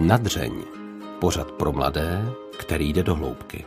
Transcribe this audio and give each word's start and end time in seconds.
Nadřeň. 0.00 0.52
Pořad 1.18 1.52
pro 1.52 1.72
mladé, 1.72 2.32
který 2.58 2.92
jde 2.92 3.02
do 3.02 3.14
hloubky. 3.14 3.64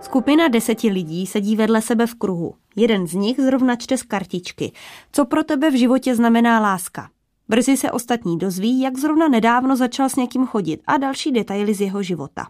Skupina 0.00 0.48
deseti 0.48 0.88
lidí 0.88 1.26
sedí 1.26 1.56
vedle 1.56 1.82
sebe 1.82 2.06
v 2.06 2.14
kruhu. 2.14 2.54
Jeden 2.76 3.06
z 3.06 3.14
nich 3.14 3.40
zrovna 3.40 3.76
čte 3.76 3.96
z 3.96 4.02
kartičky. 4.02 4.72
Co 5.12 5.24
pro 5.24 5.44
tebe 5.44 5.70
v 5.70 5.78
životě 5.78 6.14
znamená 6.14 6.60
láska? 6.60 7.10
Brzy 7.48 7.76
se 7.76 7.90
ostatní 7.90 8.38
dozví, 8.38 8.80
jak 8.80 8.98
zrovna 8.98 9.28
nedávno 9.28 9.76
začal 9.76 10.08
s 10.08 10.16
někým 10.16 10.46
chodit 10.46 10.80
a 10.86 10.96
další 10.96 11.32
detaily 11.32 11.74
z 11.74 11.80
jeho 11.80 12.02
života. 12.02 12.46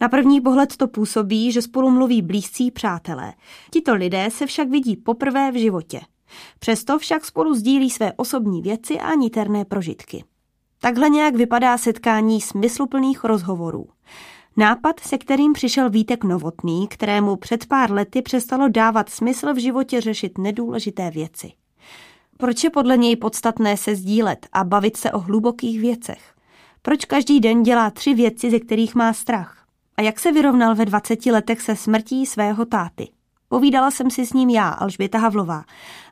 Na 0.00 0.08
první 0.08 0.40
pohled 0.40 0.76
to 0.76 0.88
působí, 0.88 1.52
že 1.52 1.62
spolu 1.62 1.90
mluví 1.90 2.22
blízcí 2.22 2.70
přátelé. 2.70 3.34
Tito 3.70 3.94
lidé 3.94 4.28
se 4.30 4.46
však 4.46 4.68
vidí 4.68 4.96
poprvé 4.96 5.52
v 5.52 5.60
životě. 5.60 6.00
Přesto 6.58 6.98
však 6.98 7.24
spolu 7.24 7.54
sdílí 7.54 7.90
své 7.90 8.12
osobní 8.12 8.62
věci 8.62 9.00
a 9.00 9.14
niterné 9.14 9.64
prožitky. 9.64 10.24
Takhle 10.80 11.08
nějak 11.08 11.34
vypadá 11.34 11.78
setkání 11.78 12.40
smysluplných 12.40 13.24
rozhovorů. 13.24 13.88
Nápad, 14.56 15.00
se 15.00 15.18
kterým 15.18 15.52
přišel 15.52 15.90
Vítek 15.90 16.24
Novotný, 16.24 16.88
kterému 16.88 17.36
před 17.36 17.66
pár 17.66 17.92
lety 17.92 18.22
přestalo 18.22 18.68
dávat 18.68 19.08
smysl 19.08 19.54
v 19.54 19.58
životě 19.58 20.00
řešit 20.00 20.38
nedůležité 20.38 21.10
věci. 21.10 21.52
Proč 22.36 22.64
je 22.64 22.70
podle 22.70 22.96
něj 22.96 23.16
podstatné 23.16 23.76
se 23.76 23.96
sdílet 23.96 24.46
a 24.52 24.64
bavit 24.64 24.96
se 24.96 25.12
o 25.12 25.18
hlubokých 25.18 25.80
věcech? 25.80 26.34
Proč 26.82 27.04
každý 27.04 27.40
den 27.40 27.62
dělá 27.62 27.90
tři 27.90 28.14
věci, 28.14 28.50
ze 28.50 28.60
kterých 28.60 28.94
má 28.94 29.12
strach? 29.12 29.59
A 30.00 30.02
jak 30.02 30.20
se 30.20 30.32
vyrovnal 30.32 30.74
ve 30.74 30.84
20 30.84 31.26
letech 31.26 31.60
se 31.60 31.76
smrtí 31.76 32.26
svého 32.26 32.64
táty? 32.64 33.08
Povídala 33.48 33.90
jsem 33.90 34.10
si 34.10 34.26
s 34.26 34.32
ním 34.32 34.50
já, 34.50 34.68
Alžběta 34.68 35.18
Havlová, 35.18 35.64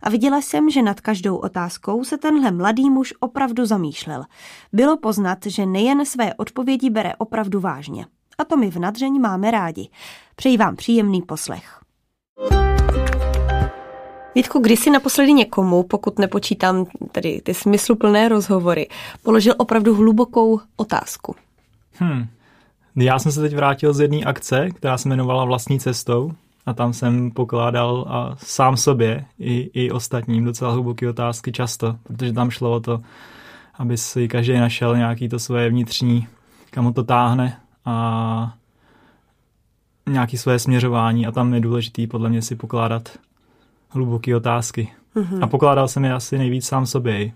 a 0.02 0.10
viděla 0.10 0.40
jsem, 0.40 0.70
že 0.70 0.82
nad 0.82 1.00
každou 1.00 1.36
otázkou 1.36 2.04
se 2.04 2.18
tenhle 2.18 2.50
mladý 2.50 2.90
muž 2.90 3.14
opravdu 3.20 3.66
zamýšlel. 3.66 4.24
Bylo 4.72 4.96
poznat, 4.96 5.38
že 5.46 5.66
nejen 5.66 6.06
své 6.06 6.34
odpovědi 6.34 6.90
bere 6.90 7.16
opravdu 7.18 7.60
vážně. 7.60 8.06
A 8.38 8.44
to 8.44 8.56
my 8.56 8.70
v 8.70 8.78
nadření 8.78 9.18
máme 9.18 9.50
rádi. 9.50 9.88
Přeji 10.36 10.56
vám 10.56 10.76
příjemný 10.76 11.22
poslech. 11.22 11.80
Vítku, 14.34 14.58
kdy 14.58 14.76
jsi 14.76 14.90
naposledy 14.90 15.32
někomu, 15.32 15.82
pokud 15.82 16.18
nepočítám 16.18 16.86
tedy 17.12 17.40
ty 17.44 17.54
smysluplné 17.54 18.28
rozhovory, 18.28 18.88
položil 19.22 19.54
opravdu 19.58 19.94
hlubokou 19.94 20.60
otázku? 20.76 21.34
Hmm. 21.92 22.28
Já 23.00 23.18
jsem 23.18 23.32
se 23.32 23.40
teď 23.40 23.54
vrátil 23.54 23.92
z 23.94 24.00
jedné 24.00 24.18
akce, 24.18 24.70
která 24.70 24.98
se 24.98 25.08
jmenovala 25.08 25.44
Vlastní 25.44 25.80
cestou 25.80 26.32
a 26.66 26.72
tam 26.72 26.92
jsem 26.92 27.30
pokládal 27.30 28.04
a 28.08 28.36
sám 28.38 28.76
sobě 28.76 29.24
i, 29.38 29.70
i 29.74 29.90
ostatním 29.90 30.44
docela 30.44 30.72
hluboké 30.72 31.08
otázky 31.08 31.52
často, 31.52 31.96
protože 32.02 32.32
tam 32.32 32.50
šlo 32.50 32.72
o 32.72 32.80
to, 32.80 33.00
aby 33.74 33.96
si 33.96 34.28
každý 34.28 34.52
našel 34.52 34.96
nějaký 34.96 35.28
to 35.28 35.38
svoje 35.38 35.70
vnitřní, 35.70 36.26
kam 36.70 36.84
ho 36.84 36.92
to 36.92 37.04
táhne 37.04 37.60
a 37.84 38.54
nějaké 40.08 40.38
své 40.38 40.58
směřování 40.58 41.26
a 41.26 41.32
tam 41.32 41.54
je 41.54 41.60
důležitý 41.60 42.06
podle 42.06 42.28
mě 42.28 42.42
si 42.42 42.56
pokládat 42.56 43.08
hluboké 43.88 44.36
otázky. 44.36 44.92
Mm-hmm. 45.16 45.42
A 45.42 45.46
pokládal 45.46 45.88
jsem 45.88 46.04
je 46.04 46.12
asi 46.12 46.38
nejvíc 46.38 46.66
sám 46.66 46.86
sobě. 46.86 47.32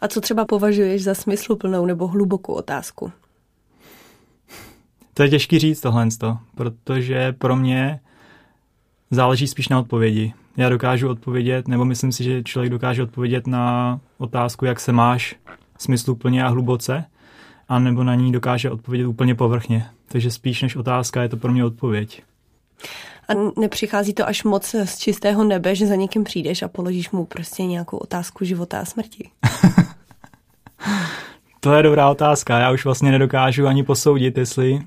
A 0.00 0.08
co 0.08 0.20
třeba 0.20 0.44
považuješ 0.44 1.04
za 1.04 1.14
smysluplnou 1.14 1.86
nebo 1.86 2.06
hlubokou 2.06 2.52
otázku? 2.52 3.12
To 5.18 5.22
je 5.22 5.28
těžký 5.28 5.58
říct 5.58 5.80
tohle, 5.80 6.08
protože 6.54 7.32
pro 7.32 7.56
mě 7.56 8.00
záleží 9.10 9.46
spíš 9.46 9.68
na 9.68 9.78
odpovědi. 9.78 10.34
Já 10.56 10.68
dokážu 10.68 11.08
odpovědět, 11.08 11.68
nebo 11.68 11.84
myslím 11.84 12.12
si, 12.12 12.24
že 12.24 12.42
člověk 12.42 12.72
dokáže 12.72 13.02
odpovědět 13.02 13.46
na 13.46 14.00
otázku, 14.18 14.64
jak 14.64 14.80
se 14.80 14.92
máš 14.92 15.36
smysluplně 15.78 16.44
a 16.44 16.48
hluboce, 16.48 17.04
a 17.68 17.78
nebo 17.78 18.04
na 18.04 18.14
ní 18.14 18.32
dokáže 18.32 18.70
odpovědět 18.70 19.06
úplně 19.06 19.34
povrchně. 19.34 19.86
Takže 20.08 20.30
spíš 20.30 20.62
než 20.62 20.76
otázka 20.76 21.22
je 21.22 21.28
to 21.28 21.36
pro 21.36 21.52
mě 21.52 21.64
odpověď. 21.64 22.22
A 23.28 23.60
nepřichází 23.60 24.14
to 24.14 24.28
až 24.28 24.44
moc 24.44 24.74
z 24.84 24.98
čistého 24.98 25.44
nebe, 25.44 25.74
že 25.74 25.86
za 25.86 25.94
někým 25.94 26.24
přijdeš 26.24 26.62
a 26.62 26.68
položíš 26.68 27.10
mu 27.10 27.24
prostě 27.24 27.62
nějakou 27.62 27.96
otázku 27.96 28.44
života 28.44 28.80
a 28.80 28.84
smrti? 28.84 29.30
to 31.60 31.74
je 31.74 31.82
dobrá 31.82 32.10
otázka. 32.10 32.58
Já 32.58 32.70
už 32.70 32.84
vlastně 32.84 33.10
nedokážu 33.10 33.66
ani 33.66 33.82
posoudit, 33.82 34.38
jestli 34.38 34.82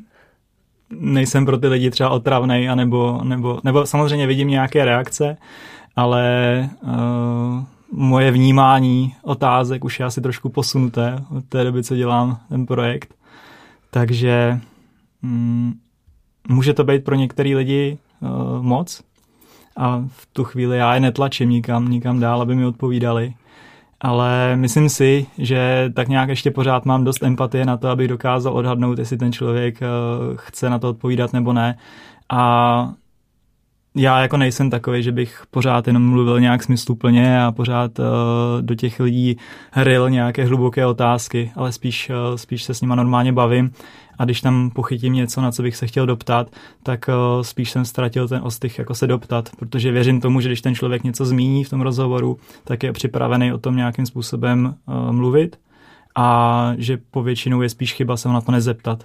nejsem 0.99 1.45
pro 1.45 1.57
ty 1.57 1.67
lidi 1.67 1.91
třeba 1.91 2.09
otravnej, 2.09 2.69
anebo, 2.69 3.19
nebo, 3.23 3.59
nebo 3.63 3.85
samozřejmě 3.85 4.27
vidím 4.27 4.47
nějaké 4.47 4.85
reakce, 4.85 5.37
ale 5.95 6.69
uh, 6.83 7.63
moje 7.91 8.31
vnímání 8.31 9.15
otázek 9.21 9.83
už 9.83 9.99
je 9.99 10.05
asi 10.05 10.21
trošku 10.21 10.49
posunuté 10.49 11.23
od 11.37 11.45
té 11.45 11.63
doby, 11.63 11.83
co 11.83 11.95
dělám 11.95 12.39
ten 12.49 12.65
projekt. 12.65 13.13
Takže 13.91 14.59
mm, 15.21 15.73
může 16.49 16.73
to 16.73 16.83
být 16.83 17.03
pro 17.03 17.15
některé 17.15 17.55
lidi 17.55 17.97
uh, 18.19 18.63
moc 18.63 19.01
a 19.77 20.03
v 20.07 20.27
tu 20.33 20.43
chvíli 20.43 20.77
já 20.77 20.93
je 20.93 20.99
netlačím 20.99 21.49
nikam, 21.49 21.89
nikam 21.89 22.19
dál, 22.19 22.41
aby 22.41 22.55
mi 22.55 22.65
odpovídali. 22.65 23.33
Ale 24.01 24.55
myslím 24.55 24.89
si, 24.89 25.25
že 25.37 25.91
tak 25.95 26.07
nějak 26.07 26.29
ještě 26.29 26.51
pořád 26.51 26.85
mám 26.85 27.03
dost 27.03 27.23
empatie 27.23 27.65
na 27.65 27.77
to, 27.77 27.89
abych 27.89 28.07
dokázal 28.07 28.53
odhadnout, 28.53 28.99
jestli 28.99 29.17
ten 29.17 29.31
člověk 29.31 29.79
uh, 29.81 30.37
chce 30.37 30.69
na 30.69 30.79
to 30.79 30.89
odpovídat 30.89 31.33
nebo 31.33 31.53
ne. 31.53 31.77
A 32.29 32.93
já 33.95 34.19
jako 34.21 34.37
nejsem 34.37 34.69
takový, 34.69 35.03
že 35.03 35.11
bych 35.11 35.43
pořád 35.51 35.87
jenom 35.87 36.09
mluvil 36.09 36.39
nějak 36.39 36.63
smysluplně 36.63 37.43
a 37.43 37.51
pořád 37.51 37.99
uh, 37.99 38.05
do 38.61 38.75
těch 38.75 38.99
lidí 38.99 39.37
hril 39.71 40.09
nějaké 40.09 40.45
hluboké 40.45 40.85
otázky, 40.85 41.51
ale 41.55 41.71
spíš, 41.71 42.09
uh, 42.09 42.35
spíš 42.35 42.63
se 42.63 42.73
s 42.73 42.81
nima 42.81 42.95
normálně 42.95 43.33
bavím 43.33 43.71
a 44.21 44.25
když 44.25 44.41
tam 44.41 44.69
pochytím 44.69 45.13
něco, 45.13 45.41
na 45.41 45.51
co 45.51 45.63
bych 45.63 45.75
se 45.75 45.87
chtěl 45.87 46.05
doptat, 46.05 46.51
tak 46.83 47.05
uh, 47.07 47.41
spíš 47.41 47.71
jsem 47.71 47.85
ztratil 47.85 48.27
ten 48.27 48.41
ostych, 48.43 48.79
jako 48.79 48.95
se 48.95 49.07
doptat, 49.07 49.49
protože 49.59 49.91
věřím 49.91 50.21
tomu, 50.21 50.41
že 50.41 50.49
když 50.49 50.61
ten 50.61 50.75
člověk 50.75 51.03
něco 51.03 51.25
zmíní 51.25 51.63
v 51.63 51.69
tom 51.69 51.81
rozhovoru, 51.81 52.37
tak 52.63 52.83
je 52.83 52.93
připravený 52.93 53.53
o 53.53 53.57
tom 53.57 53.75
nějakým 53.75 54.05
způsobem 54.05 54.75
uh, 54.85 55.11
mluvit 55.11 55.59
a 56.15 56.73
že 56.77 56.97
po 57.11 57.23
většinou 57.23 57.61
je 57.61 57.69
spíš 57.69 57.93
chyba 57.93 58.17
se 58.17 58.27
ho 58.27 58.33
na 58.33 58.41
to 58.41 58.51
nezeptat. 58.51 59.03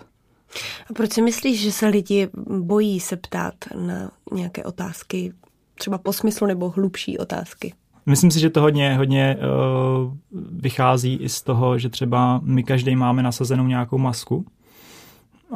A 0.91 0.93
proč 0.95 1.13
si 1.13 1.23
myslíš, 1.23 1.63
že 1.63 1.73
se 1.73 1.87
lidi 1.87 2.29
bojí 2.61 3.01
se 3.01 3.17
ptát 3.17 3.55
na 3.87 4.11
nějaké 4.33 4.65
otázky, 4.65 5.33
třeba 5.75 5.99
po 5.99 6.13
smyslu 6.13 6.47
nebo 6.47 6.71
hlubší 6.71 7.19
otázky? 7.19 7.75
Myslím 8.07 8.31
si, 8.31 8.41
že 8.41 8.51
to 8.51 8.61
hodně, 8.61 8.97
hodně 8.97 9.37
uh, 9.37 10.15
vychází 10.61 11.17
i 11.17 11.29
z 11.29 11.43
toho, 11.43 11.79
že 11.79 11.89
třeba 11.89 12.41
my 12.43 12.63
každý 12.63 12.97
máme 12.97 13.23
nasazenou 13.23 13.67
nějakou 13.67 13.99
masku, 13.99 14.45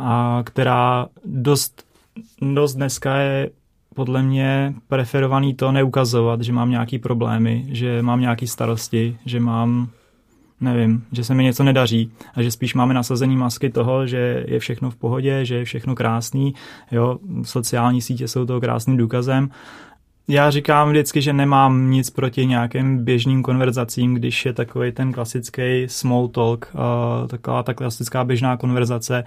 a 0.00 0.42
která 0.46 1.06
dost, 1.24 1.84
dost 2.42 2.74
dneska 2.74 3.16
je 3.16 3.50
podle 3.94 4.22
mě 4.22 4.74
preferovaný 4.88 5.54
to 5.54 5.72
neukazovat, 5.72 6.40
že 6.40 6.52
mám 6.52 6.70
nějaký 6.70 6.98
problémy, 6.98 7.66
že 7.68 8.02
mám 8.02 8.20
nějaký 8.20 8.46
starosti, 8.46 9.18
že 9.24 9.40
mám 9.40 9.88
nevím, 10.60 11.04
že 11.12 11.24
se 11.24 11.34
mi 11.34 11.44
něco 11.44 11.64
nedaří 11.64 12.12
a 12.34 12.42
že 12.42 12.50
spíš 12.50 12.74
máme 12.74 12.94
nasazený 12.94 13.36
masky 13.36 13.70
toho, 13.70 14.06
že 14.06 14.44
je 14.48 14.58
všechno 14.58 14.90
v 14.90 14.96
pohodě, 14.96 15.44
že 15.44 15.54
je 15.54 15.64
všechno 15.64 15.94
krásný, 15.94 16.54
jo, 16.92 17.18
sociální 17.42 18.02
sítě 18.02 18.28
jsou 18.28 18.46
toho 18.46 18.60
krásným 18.60 18.96
důkazem 18.96 19.50
já 20.30 20.50
říkám 20.50 20.90
vždycky, 20.90 21.22
že 21.22 21.32
nemám 21.32 21.90
nic 21.90 22.10
proti 22.10 22.46
nějakým 22.46 23.04
běžným 23.04 23.42
konverzacím, 23.42 24.14
když 24.14 24.46
je 24.46 24.52
takový 24.52 24.92
ten 24.92 25.12
klasický 25.12 25.84
small 25.86 26.28
talk, 26.28 26.72
uh, 26.74 27.28
taková 27.28 27.62
ta 27.62 27.74
klasická 27.74 28.24
běžná 28.24 28.56
konverzace, 28.56 29.24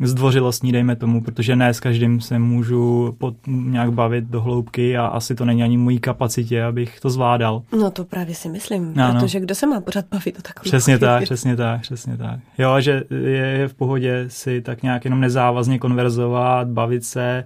zdvořilostní, 0.00 0.72
dejme 0.72 0.96
tomu, 0.96 1.20
protože 1.22 1.56
ne 1.56 1.74
s 1.74 1.80
každým 1.80 2.20
se 2.20 2.38
můžu 2.38 3.14
pod, 3.18 3.34
nějak 3.46 3.92
bavit 3.92 4.24
do 4.24 4.40
hloubky 4.40 4.96
a 4.96 5.06
asi 5.06 5.34
to 5.34 5.44
není 5.44 5.62
ani 5.62 5.76
mojí 5.76 5.98
kapacitě, 5.98 6.64
abych 6.64 7.00
to 7.00 7.10
zvládal. 7.10 7.62
No 7.80 7.90
to 7.90 8.04
právě 8.04 8.34
si 8.34 8.48
myslím, 8.48 8.94
ano. 9.00 9.20
protože 9.20 9.40
kdo 9.40 9.54
se 9.54 9.66
má 9.66 9.80
pořád 9.80 10.04
bavit 10.10 10.38
o 10.38 10.42
takovém? 10.42 10.70
Přesně 10.70 10.98
tak, 10.98 11.22
přesně 11.22 11.56
tak, 11.56 11.80
přesně 11.80 12.16
tak. 12.16 12.40
Jo, 12.58 12.80
že 12.80 13.02
je, 13.10 13.30
je 13.30 13.68
v 13.68 13.74
pohodě 13.74 14.24
si 14.28 14.60
tak 14.60 14.82
nějak 14.82 15.04
jenom 15.04 15.20
nezávazně 15.20 15.78
konverzovat, 15.78 16.68
bavit 16.68 17.04
se 17.04 17.44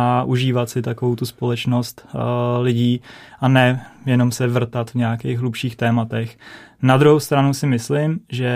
a 0.00 0.24
užívat 0.24 0.70
si 0.70 0.82
takovou 0.82 1.16
tu 1.16 1.26
společnost 1.26 2.06
uh, 2.14 2.20
lidí 2.60 3.00
a 3.40 3.48
ne 3.48 3.86
jenom 4.06 4.32
se 4.32 4.46
vrtat 4.46 4.90
v 4.90 4.94
nějakých 4.94 5.38
hlubších 5.38 5.76
tématech. 5.76 6.38
Na 6.82 6.96
druhou 6.96 7.20
stranu 7.20 7.54
si 7.54 7.66
myslím, 7.66 8.20
že 8.28 8.52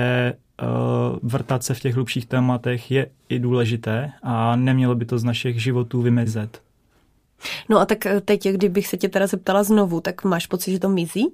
uh, 0.62 1.18
vrtat 1.22 1.64
se 1.64 1.74
v 1.74 1.80
těch 1.80 1.94
hlubších 1.94 2.26
tématech 2.26 2.90
je 2.90 3.06
i 3.28 3.38
důležité 3.38 4.12
a 4.22 4.56
nemělo 4.56 4.94
by 4.94 5.04
to 5.04 5.18
z 5.18 5.24
našich 5.24 5.62
životů 5.62 6.02
vymezet. 6.02 6.62
No 7.68 7.78
a 7.78 7.86
tak 7.86 8.06
eh, 8.06 8.20
teď, 8.20 8.48
kdybych 8.48 8.86
se 8.86 8.96
tě 8.96 9.08
teda 9.08 9.26
zeptala 9.26 9.62
znovu, 9.62 10.00
tak 10.00 10.24
máš 10.24 10.46
pocit, 10.46 10.72
že 10.72 10.78
to 10.78 10.88
mizí? 10.88 11.26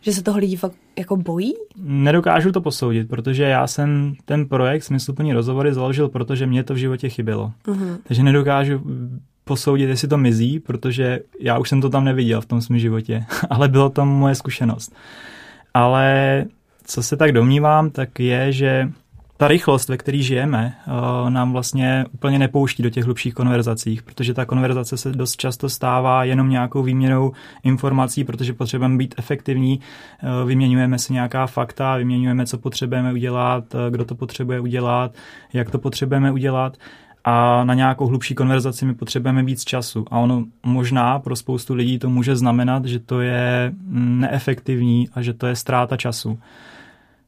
Že 0.00 0.12
se 0.12 0.22
toho 0.22 0.38
lidi 0.38 0.56
fakt 0.56 0.76
jako 0.98 1.16
bojí? 1.16 1.52
Nedokážu 1.76 2.52
to 2.52 2.60
posoudit, 2.60 3.08
protože 3.08 3.42
já 3.42 3.66
jsem 3.66 4.14
ten 4.24 4.48
projekt 4.48 4.82
Smysluplný 4.82 5.32
rozhovory 5.32 5.74
založil, 5.74 6.08
protože 6.08 6.46
mě 6.46 6.64
to 6.64 6.74
v 6.74 6.76
životě 6.76 7.08
chybělo. 7.08 7.52
Uh-huh. 7.66 7.98
Takže 8.04 8.22
nedokážu 8.22 8.80
posoudit, 9.44 9.88
jestli 9.88 10.08
to 10.08 10.18
mizí, 10.18 10.60
protože 10.60 11.20
já 11.40 11.58
už 11.58 11.68
jsem 11.68 11.80
to 11.80 11.90
tam 11.90 12.04
neviděl 12.04 12.40
v 12.40 12.46
tom 12.46 12.60
svém 12.60 12.78
životě, 12.78 13.24
ale 13.50 13.68
bylo 13.68 13.90
tam 13.90 14.08
moje 14.08 14.34
zkušenost. 14.34 14.94
Ale 15.74 16.44
co 16.84 17.02
se 17.02 17.16
tak 17.16 17.32
domnívám, 17.32 17.90
tak 17.90 18.20
je, 18.20 18.52
že 18.52 18.88
ta 19.36 19.48
rychlost, 19.48 19.88
ve 19.88 19.96
které 19.96 20.18
žijeme, 20.18 20.74
eh, 20.86 21.30
nám 21.30 21.52
vlastně 21.52 22.04
úplně 22.12 22.38
nepouští 22.38 22.82
do 22.82 22.90
těch 22.90 23.04
hlubších 23.04 23.34
konverzacích, 23.34 24.02
protože 24.02 24.34
ta 24.34 24.44
konverzace 24.44 24.96
se 24.96 25.12
dost 25.12 25.36
často 25.36 25.68
stává 25.68 26.24
jenom 26.24 26.50
nějakou 26.50 26.82
výměnou 26.82 27.32
informací, 27.62 28.24
protože 28.24 28.52
potřebujeme 28.52 28.96
být 28.96 29.14
efektivní, 29.18 29.80
eh, 30.22 30.46
vyměňujeme 30.46 30.98
si 30.98 31.12
nějaká 31.12 31.46
fakta, 31.46 31.96
vyměňujeme, 31.96 32.46
co 32.46 32.58
potřebujeme 32.58 33.12
udělat, 33.12 33.64
eh, 33.74 33.90
kdo 33.90 34.04
to 34.04 34.14
potřebuje 34.14 34.60
udělat, 34.60 35.14
jak 35.52 35.70
to 35.70 35.78
potřebujeme 35.78 36.32
udělat 36.32 36.76
a 37.24 37.64
na 37.64 37.74
nějakou 37.74 38.06
hlubší 38.06 38.34
konverzaci 38.34 38.86
my 38.86 38.94
potřebujeme 38.94 39.42
víc 39.42 39.64
času. 39.64 40.04
A 40.10 40.18
ono 40.18 40.44
možná 40.66 41.18
pro 41.18 41.36
spoustu 41.36 41.74
lidí 41.74 41.98
to 41.98 42.10
může 42.10 42.36
znamenat, 42.36 42.84
že 42.84 42.98
to 42.98 43.20
je 43.20 43.72
neefektivní 43.88 45.08
a 45.14 45.22
že 45.22 45.34
to 45.34 45.46
je 45.46 45.56
ztráta 45.56 45.96
času. 45.96 46.38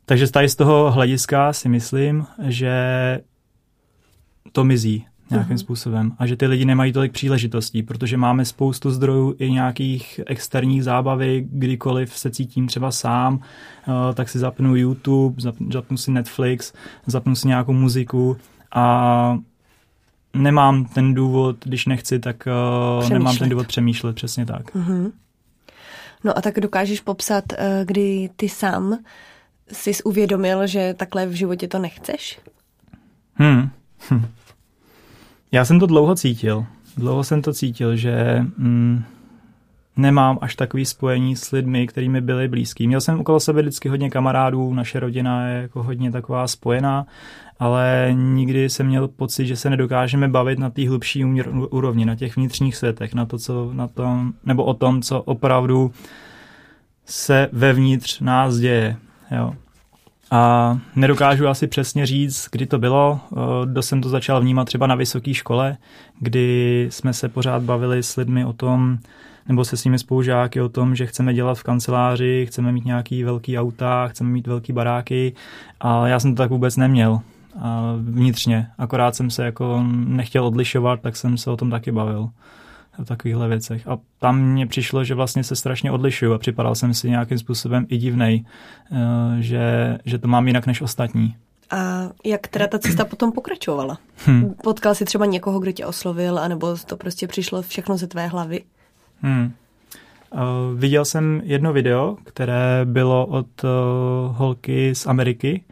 Takže 0.05 0.33
tady 0.33 0.49
z 0.49 0.57
toho 0.57 0.91
hlediska 0.91 1.53
si 1.53 1.69
myslím, 1.69 2.27
že 2.49 2.75
to 4.53 4.65
mizí 4.65 5.07
nějakým 5.31 5.57
uh-huh. 5.57 5.61
způsobem 5.61 6.13
a 6.19 6.27
že 6.27 6.37
ty 6.37 6.47
lidi 6.47 6.65
nemají 6.65 6.93
tolik 6.93 7.13
příležitostí, 7.13 7.83
protože 7.83 8.17
máme 8.17 8.45
spoustu 8.45 8.91
zdrojů 8.91 9.35
i 9.39 9.51
nějakých 9.51 10.21
externích 10.27 10.85
zábavy, 10.85 11.47
kdykoliv 11.51 12.19
se 12.19 12.31
cítím 12.31 12.67
třeba 12.67 12.91
sám, 12.91 13.35
uh, 13.35 14.15
tak 14.15 14.29
si 14.29 14.39
zapnu 14.39 14.77
YouTube, 14.77 15.43
zapnu 15.73 15.97
si 15.97 16.11
Netflix, 16.11 16.73
zapnu 17.07 17.35
si 17.35 17.49
nějakou 17.49 17.73
muziku 17.73 18.37
a 18.75 19.39
nemám 20.43 20.85
ten 20.85 21.15
důvod, 21.15 21.57
když 21.65 21.87
nechci, 21.87 22.19
tak 22.19 22.49
uh, 23.03 23.09
nemám 23.11 23.37
ten 23.37 23.49
důvod 23.49 23.67
přemýšlet, 23.67 24.17
přesně 24.17 24.47
tak. 24.47 24.75
Uh-huh. 24.75 25.13
No 26.25 26.39
a 26.39 26.41
tak 26.41 26.61
dokážeš 26.61 27.01
popsat, 27.01 27.45
uh, 27.53 27.59
kdy 27.85 28.31
ty 28.37 28.49
sám 28.49 28.99
jsi 29.73 30.03
uvědomil, 30.05 30.67
že 30.67 30.95
takhle 30.95 31.27
v 31.27 31.33
životě 31.33 31.69
to 31.69 31.79
nechceš? 31.79 32.41
Hmm. 33.35 33.71
Hm. 34.11 34.27
Já 35.53 35.65
jsem 35.65 35.81
to 35.81 35.87
dlouho 35.87 36.15
cítil. 36.15 36.67
Dlouho 36.97 37.25
jsem 37.25 37.43
to 37.43 37.53
cítil, 37.53 37.97
že 37.97 38.45
mm, 38.59 39.05
nemám 39.97 40.39
až 40.41 40.57
takový 40.57 40.85
spojení 40.85 41.37
s 41.37 41.51
lidmi, 41.51 41.87
kterými 41.87 42.21
byli 42.21 42.49
blízký. 42.49 42.87
Měl 42.87 43.01
jsem 43.01 43.21
okolo 43.21 43.41
sebe 43.41 43.63
vždycky 43.63 43.89
hodně 43.89 44.11
kamarádů, 44.11 44.75
naše 44.75 45.01
rodina 45.01 45.49
je 45.49 45.63
jako 45.63 45.83
hodně 45.83 46.13
taková 46.13 46.49
spojená, 46.49 47.07
ale 47.59 48.11
nikdy 48.13 48.71
jsem 48.71 48.87
měl 48.87 49.09
pocit, 49.09 49.47
že 49.47 49.57
se 49.57 49.71
nedokážeme 49.71 50.29
bavit 50.29 50.59
na 50.59 50.71
té 50.71 50.89
hlubší 50.89 51.25
úrovni, 51.71 52.05
na 52.05 52.17
těch 52.17 52.37
vnitřních 52.37 52.77
světech, 52.77 53.15
na 53.15 53.27
to, 53.27 53.39
co 53.39 53.71
na 53.73 53.89
tom, 53.89 54.33
nebo 54.45 54.65
o 54.65 54.75
tom, 54.75 55.03
co 55.03 55.23
opravdu 55.23 55.93
se 57.05 57.49
vevnitř 57.53 58.21
nás 58.21 58.57
děje. 58.57 58.97
Jo. 59.31 59.55
A 60.31 60.79
nedokážu 60.97 61.49
asi 61.49 61.67
přesně 61.67 62.07
říct, 62.07 62.49
kdy 62.53 62.67
to 62.67 62.79
bylo. 62.79 63.21
Kdo 63.65 63.83
jsem 63.83 64.01
to 64.01 64.09
začal 64.09 64.41
vnímat 64.41 64.65
třeba 64.65 64.87
na 64.87 64.95
vysoké 64.95 65.35
škole, 65.35 65.77
kdy 66.21 66.89
jsme 66.91 67.13
se 67.13 67.29
pořád 67.29 67.63
bavili 67.63 68.03
s 68.03 68.17
lidmi 68.17 68.45
o 68.45 68.53
tom, 68.53 68.99
nebo 69.49 69.65
se 69.65 69.77
svými 69.77 69.99
spolužáky 69.99 70.61
o 70.61 70.69
tom, 70.69 70.95
že 70.95 71.07
chceme 71.07 71.35
dělat 71.35 71.59
v 71.59 71.63
kanceláři, 71.63 72.47
chceme 72.49 72.73
mít 72.73 72.85
nějaký 72.85 73.25
velký 73.25 73.59
auta, 73.59 74.09
chceme 74.09 74.31
mít 74.31 74.47
velký 74.47 74.73
baráky 74.73 75.35
a 75.81 76.09
já 76.09 76.21
jsem 76.21 76.35
to 76.35 76.43
tak 76.43 76.51
vůbec 76.51 76.77
neměl 76.77 77.21
vnitřně. 77.99 78.67
Akorát 78.79 79.15
jsem 79.15 79.31
se 79.31 79.45
jako 79.45 79.85
nechtěl 79.93 80.47
odlišovat, 80.47 81.01
tak 81.01 81.17
jsem 81.17 81.39
se 81.39 81.51
o 81.51 81.57
tom 81.57 81.71
taky 81.71 81.93
bavil 81.93 82.31
o 82.99 83.05
takovýchhle 83.05 83.49
věcech. 83.49 83.89
A 83.89 83.99
tam 84.19 84.43
mně 84.43 84.67
přišlo, 84.67 85.05
že 85.05 85.15
vlastně 85.15 85.45
se 85.45 85.57
strašně 85.57 85.93
odlišuju 85.93 86.33
a 86.33 86.39
připadal 86.39 86.75
jsem 86.75 86.95
si 86.95 87.11
nějakým 87.11 87.39
způsobem 87.39 87.87
i 87.89 87.97
divnej, 87.97 88.45
eh, 88.93 88.97
že, 89.43 89.99
že 90.05 90.19
to 90.19 90.29
mám 90.29 90.47
jinak 90.47 90.67
než 90.67 90.81
ostatní. 90.83 91.37
A 91.71 92.09
jak 92.25 92.49
teda 92.49 92.67
ta 92.67 92.79
cesta 92.79 93.05
potom 93.05 93.33
pokračovala? 93.33 93.99
Hmm. 94.27 94.55
Potkal 94.63 94.95
jsi 94.95 95.05
třeba 95.05 95.27
někoho, 95.27 95.61
kdo 95.61 95.73
tě 95.73 95.87
oslovil, 95.87 96.39
anebo 96.39 96.77
to 96.87 96.97
prostě 96.97 97.29
přišlo 97.29 97.63
všechno 97.63 97.97
ze 97.97 98.07
tvé 98.07 98.27
hlavy? 98.27 98.65
Hmm. 99.23 99.53
Uh, 100.31 100.41
viděl 100.79 101.05
jsem 101.05 101.41
jedno 101.45 101.73
video, 101.73 102.17
které 102.25 102.81
bylo 102.85 103.27
od 103.27 103.65
uh, 103.65 103.71
holky 104.37 104.95
z 104.95 105.07
Ameriky, 105.07 105.65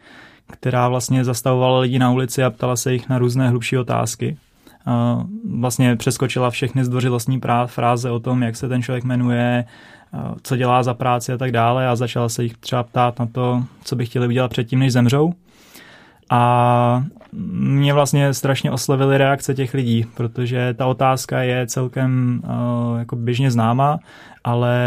která 0.51 0.89
vlastně 0.89 1.25
zastavovala 1.25 1.79
lidi 1.79 1.99
na 1.99 2.11
ulici 2.11 2.43
a 2.43 2.49
ptala 2.49 2.75
se 2.75 2.93
jich 2.93 3.09
na 3.09 3.17
různé 3.17 3.49
hlubší 3.49 3.77
otázky 3.77 4.37
vlastně 5.49 5.95
přeskočila 5.95 6.49
všechny 6.49 6.85
zdvořilostní 6.85 7.41
fráze 7.65 8.11
o 8.11 8.19
tom, 8.19 8.43
jak 8.43 8.55
se 8.55 8.67
ten 8.67 8.83
člověk 8.83 9.03
jmenuje, 9.03 9.65
co 10.43 10.55
dělá 10.55 10.83
za 10.83 10.93
práci 10.93 11.33
a 11.33 11.37
tak 11.37 11.51
dále 11.51 11.87
a 11.87 11.95
začala 11.95 12.29
se 12.29 12.43
jich 12.43 12.57
třeba 12.57 12.83
ptát 12.83 13.19
na 13.19 13.25
to, 13.25 13.63
co 13.83 13.95
by 13.95 14.05
chtěli 14.05 14.27
udělat 14.27 14.51
předtím, 14.51 14.79
než 14.79 14.93
zemřou. 14.93 15.33
A 16.29 17.03
mě 17.31 17.93
vlastně 17.93 18.33
strašně 18.33 18.71
oslovily 18.71 19.17
reakce 19.17 19.53
těch 19.53 19.73
lidí, 19.73 20.05
protože 20.13 20.73
ta 20.73 20.85
otázka 20.85 21.41
je 21.41 21.67
celkem 21.67 22.41
uh, 22.43 22.99
jako 22.99 23.15
běžně 23.15 23.51
známá, 23.51 23.99
ale 24.43 24.77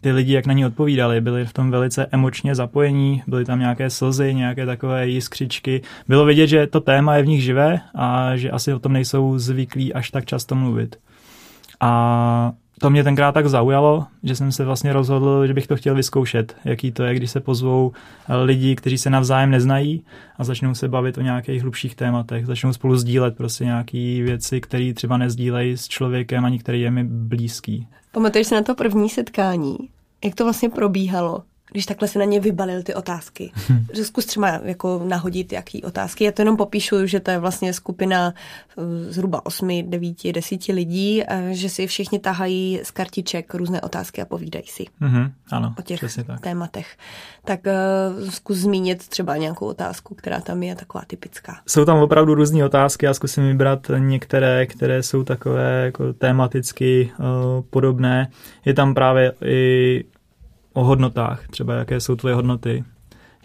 ty 0.00 0.12
lidi, 0.12 0.32
jak 0.32 0.46
na 0.46 0.52
ní 0.52 0.66
odpovídali, 0.66 1.20
byli 1.20 1.46
v 1.46 1.52
tom 1.52 1.70
velice 1.70 2.06
emočně 2.12 2.54
zapojení, 2.54 3.22
byly 3.26 3.44
tam 3.44 3.58
nějaké 3.58 3.90
slzy, 3.90 4.34
nějaké 4.34 4.66
takové 4.66 5.08
jiskřičky. 5.08 5.82
Bylo 6.08 6.24
vidět, 6.24 6.46
že 6.46 6.66
to 6.66 6.80
téma 6.80 7.16
je 7.16 7.22
v 7.22 7.28
nich 7.28 7.42
živé 7.42 7.80
a 7.94 8.36
že 8.36 8.50
asi 8.50 8.72
o 8.72 8.78
tom 8.78 8.92
nejsou 8.92 9.38
zvyklí 9.38 9.94
až 9.94 10.10
tak 10.10 10.24
často 10.24 10.54
mluvit. 10.54 10.96
A 11.80 12.52
to 12.80 12.90
mě 12.90 13.04
tenkrát 13.04 13.32
tak 13.32 13.48
zaujalo, 13.48 14.06
že 14.22 14.36
jsem 14.36 14.52
se 14.52 14.64
vlastně 14.64 14.92
rozhodl, 14.92 15.46
že 15.46 15.54
bych 15.54 15.66
to 15.66 15.76
chtěl 15.76 15.94
vyzkoušet, 15.94 16.56
jaký 16.64 16.92
to 16.92 17.02
je, 17.02 17.14
když 17.14 17.30
se 17.30 17.40
pozvou 17.40 17.92
lidi, 18.44 18.76
kteří 18.76 18.98
se 18.98 19.10
navzájem 19.10 19.50
neznají 19.50 20.04
a 20.38 20.44
začnou 20.44 20.74
se 20.74 20.88
bavit 20.88 21.18
o 21.18 21.20
nějakých 21.20 21.62
hlubších 21.62 21.94
tématech, 21.94 22.46
začnou 22.46 22.72
spolu 22.72 22.96
sdílet 22.96 23.36
prostě 23.36 23.64
nějaké 23.64 24.22
věci, 24.22 24.60
které 24.60 24.94
třeba 24.94 25.16
nezdílejí 25.16 25.76
s 25.76 25.88
člověkem 25.88 26.44
ani 26.44 26.58
který 26.58 26.80
je 26.80 26.90
mi 26.90 27.04
blízký. 27.04 27.86
Pamatuješ 28.12 28.46
se 28.46 28.54
na 28.54 28.62
to 28.62 28.74
první 28.74 29.08
setkání? 29.08 29.76
Jak 30.24 30.34
to 30.34 30.44
vlastně 30.44 30.68
probíhalo? 30.68 31.42
Když 31.70 31.86
takhle 31.86 32.08
se 32.08 32.18
na 32.18 32.24
ně 32.24 32.40
vybalil 32.40 32.82
ty 32.82 32.94
otázky. 32.94 33.52
Hmm. 33.70 33.86
Zkus 34.04 34.26
třeba 34.26 34.48
jako 34.48 35.02
nahodit, 35.04 35.52
jaký 35.52 35.84
otázky. 35.84 36.24
Já 36.24 36.32
to 36.32 36.42
jenom 36.42 36.56
popíšu, 36.56 37.06
že 37.06 37.20
to 37.20 37.30
je 37.30 37.38
vlastně 37.38 37.72
skupina 37.72 38.34
eh, 38.78 38.82
zhruba 39.12 39.46
8, 39.46 39.90
9, 39.90 40.32
10 40.32 40.66
lidí, 40.68 41.22
že 41.50 41.68
si 41.68 41.86
všichni 41.86 42.18
tahají 42.18 42.80
z 42.82 42.90
kartiček 42.90 43.54
různé 43.54 43.80
otázky 43.80 44.22
a 44.22 44.24
povídají 44.24 44.64
si 44.66 44.86
mm-hmm, 45.02 45.32
ano, 45.50 45.74
o 45.78 45.82
těch 45.82 46.00
tak. 46.26 46.40
tématech. 46.40 46.96
Tak 47.44 47.60
uh, 48.20 48.30
zkus 48.30 48.56
zmínit 48.56 49.08
třeba 49.08 49.36
nějakou 49.36 49.66
otázku, 49.66 50.14
která 50.14 50.40
tam 50.40 50.62
je 50.62 50.74
taková 50.74 51.04
typická. 51.06 51.60
Jsou 51.66 51.84
tam 51.84 51.98
opravdu 51.98 52.34
různé 52.34 52.64
otázky, 52.64 53.06
já 53.06 53.14
zkusím 53.14 53.46
vybrat 53.48 53.90
některé, 53.98 54.66
které 54.66 55.02
jsou 55.02 55.24
takové 55.24 55.84
jako 55.84 56.12
tematicky 56.12 57.12
uh, 57.18 57.26
podobné. 57.70 58.30
Je 58.64 58.74
tam 58.74 58.94
právě 58.94 59.32
i 59.44 60.04
o 60.72 60.84
hodnotách, 60.84 61.48
třeba 61.48 61.74
jaké 61.74 62.00
jsou 62.00 62.16
tvoje 62.16 62.34
hodnoty. 62.34 62.84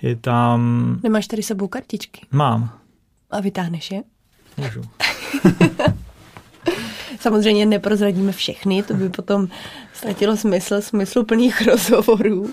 Je 0.01 0.15
tam... 0.15 0.99
Nemáš 1.03 1.27
tady 1.27 1.43
sebou 1.43 1.67
kartičky? 1.67 2.21
Mám. 2.31 2.79
A 3.31 3.39
vytáhneš 3.39 3.91
je? 3.91 4.03
Můžu. 4.57 4.81
Samozřejmě 7.19 7.65
neprozradíme 7.65 8.31
všechny, 8.31 8.83
to 8.83 8.93
by 8.93 9.09
potom 9.09 9.47
ztratilo 9.93 10.37
smysl, 10.37 10.81
smysl 10.81 11.23
plných 11.23 11.67
rozhovorů. 11.67 12.51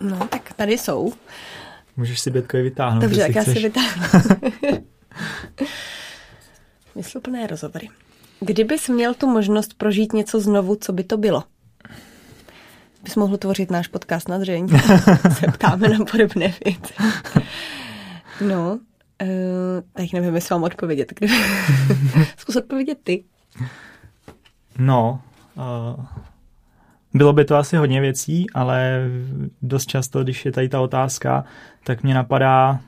No, 0.00 0.18
tak 0.30 0.52
tady 0.52 0.78
jsou. 0.78 1.12
Můžeš 1.96 2.20
si 2.20 2.30
Bětkovi 2.30 2.62
vytáhnout. 2.62 3.02
Dobře, 3.02 3.20
tak 3.20 3.34
já 3.34 3.44
si 3.44 3.52
vytáhnu. 3.52 4.02
Smysluplné 6.92 7.46
rozhovory. 7.46 7.88
Kdybys 8.40 8.88
měl 8.88 9.14
tu 9.14 9.26
možnost 9.26 9.74
prožít 9.74 10.12
něco 10.12 10.40
znovu, 10.40 10.76
co 10.76 10.92
by 10.92 11.04
to 11.04 11.16
bylo? 11.16 11.44
Bys 13.06 13.16
mohl 13.16 13.36
tvořit 13.36 13.70
náš 13.70 13.88
podcast 13.88 14.28
na 14.28 14.38
dřeň. 14.38 14.68
se 15.32 15.46
ptáme 15.52 15.88
na 15.88 15.98
podobné 15.98 16.52
věci. 16.64 16.94
No, 18.40 18.78
uh, 19.22 19.28
tak 19.92 20.12
nevím, 20.12 20.34
jestli 20.34 20.52
vám 20.52 20.62
odpovědět. 20.62 21.12
Zkus 22.36 22.56
odpovědět 22.56 22.98
ty. 23.04 23.24
No, 24.78 25.20
uh, 25.54 26.04
bylo 27.14 27.32
by 27.32 27.44
to 27.44 27.56
asi 27.56 27.76
hodně 27.76 28.00
věcí, 28.00 28.46
ale 28.54 29.00
dost 29.62 29.86
často, 29.86 30.22
když 30.22 30.44
je 30.44 30.52
tady 30.52 30.68
ta 30.68 30.80
otázka, 30.80 31.44
tak 31.84 32.02
mě 32.02 32.14
napadá 32.14 32.80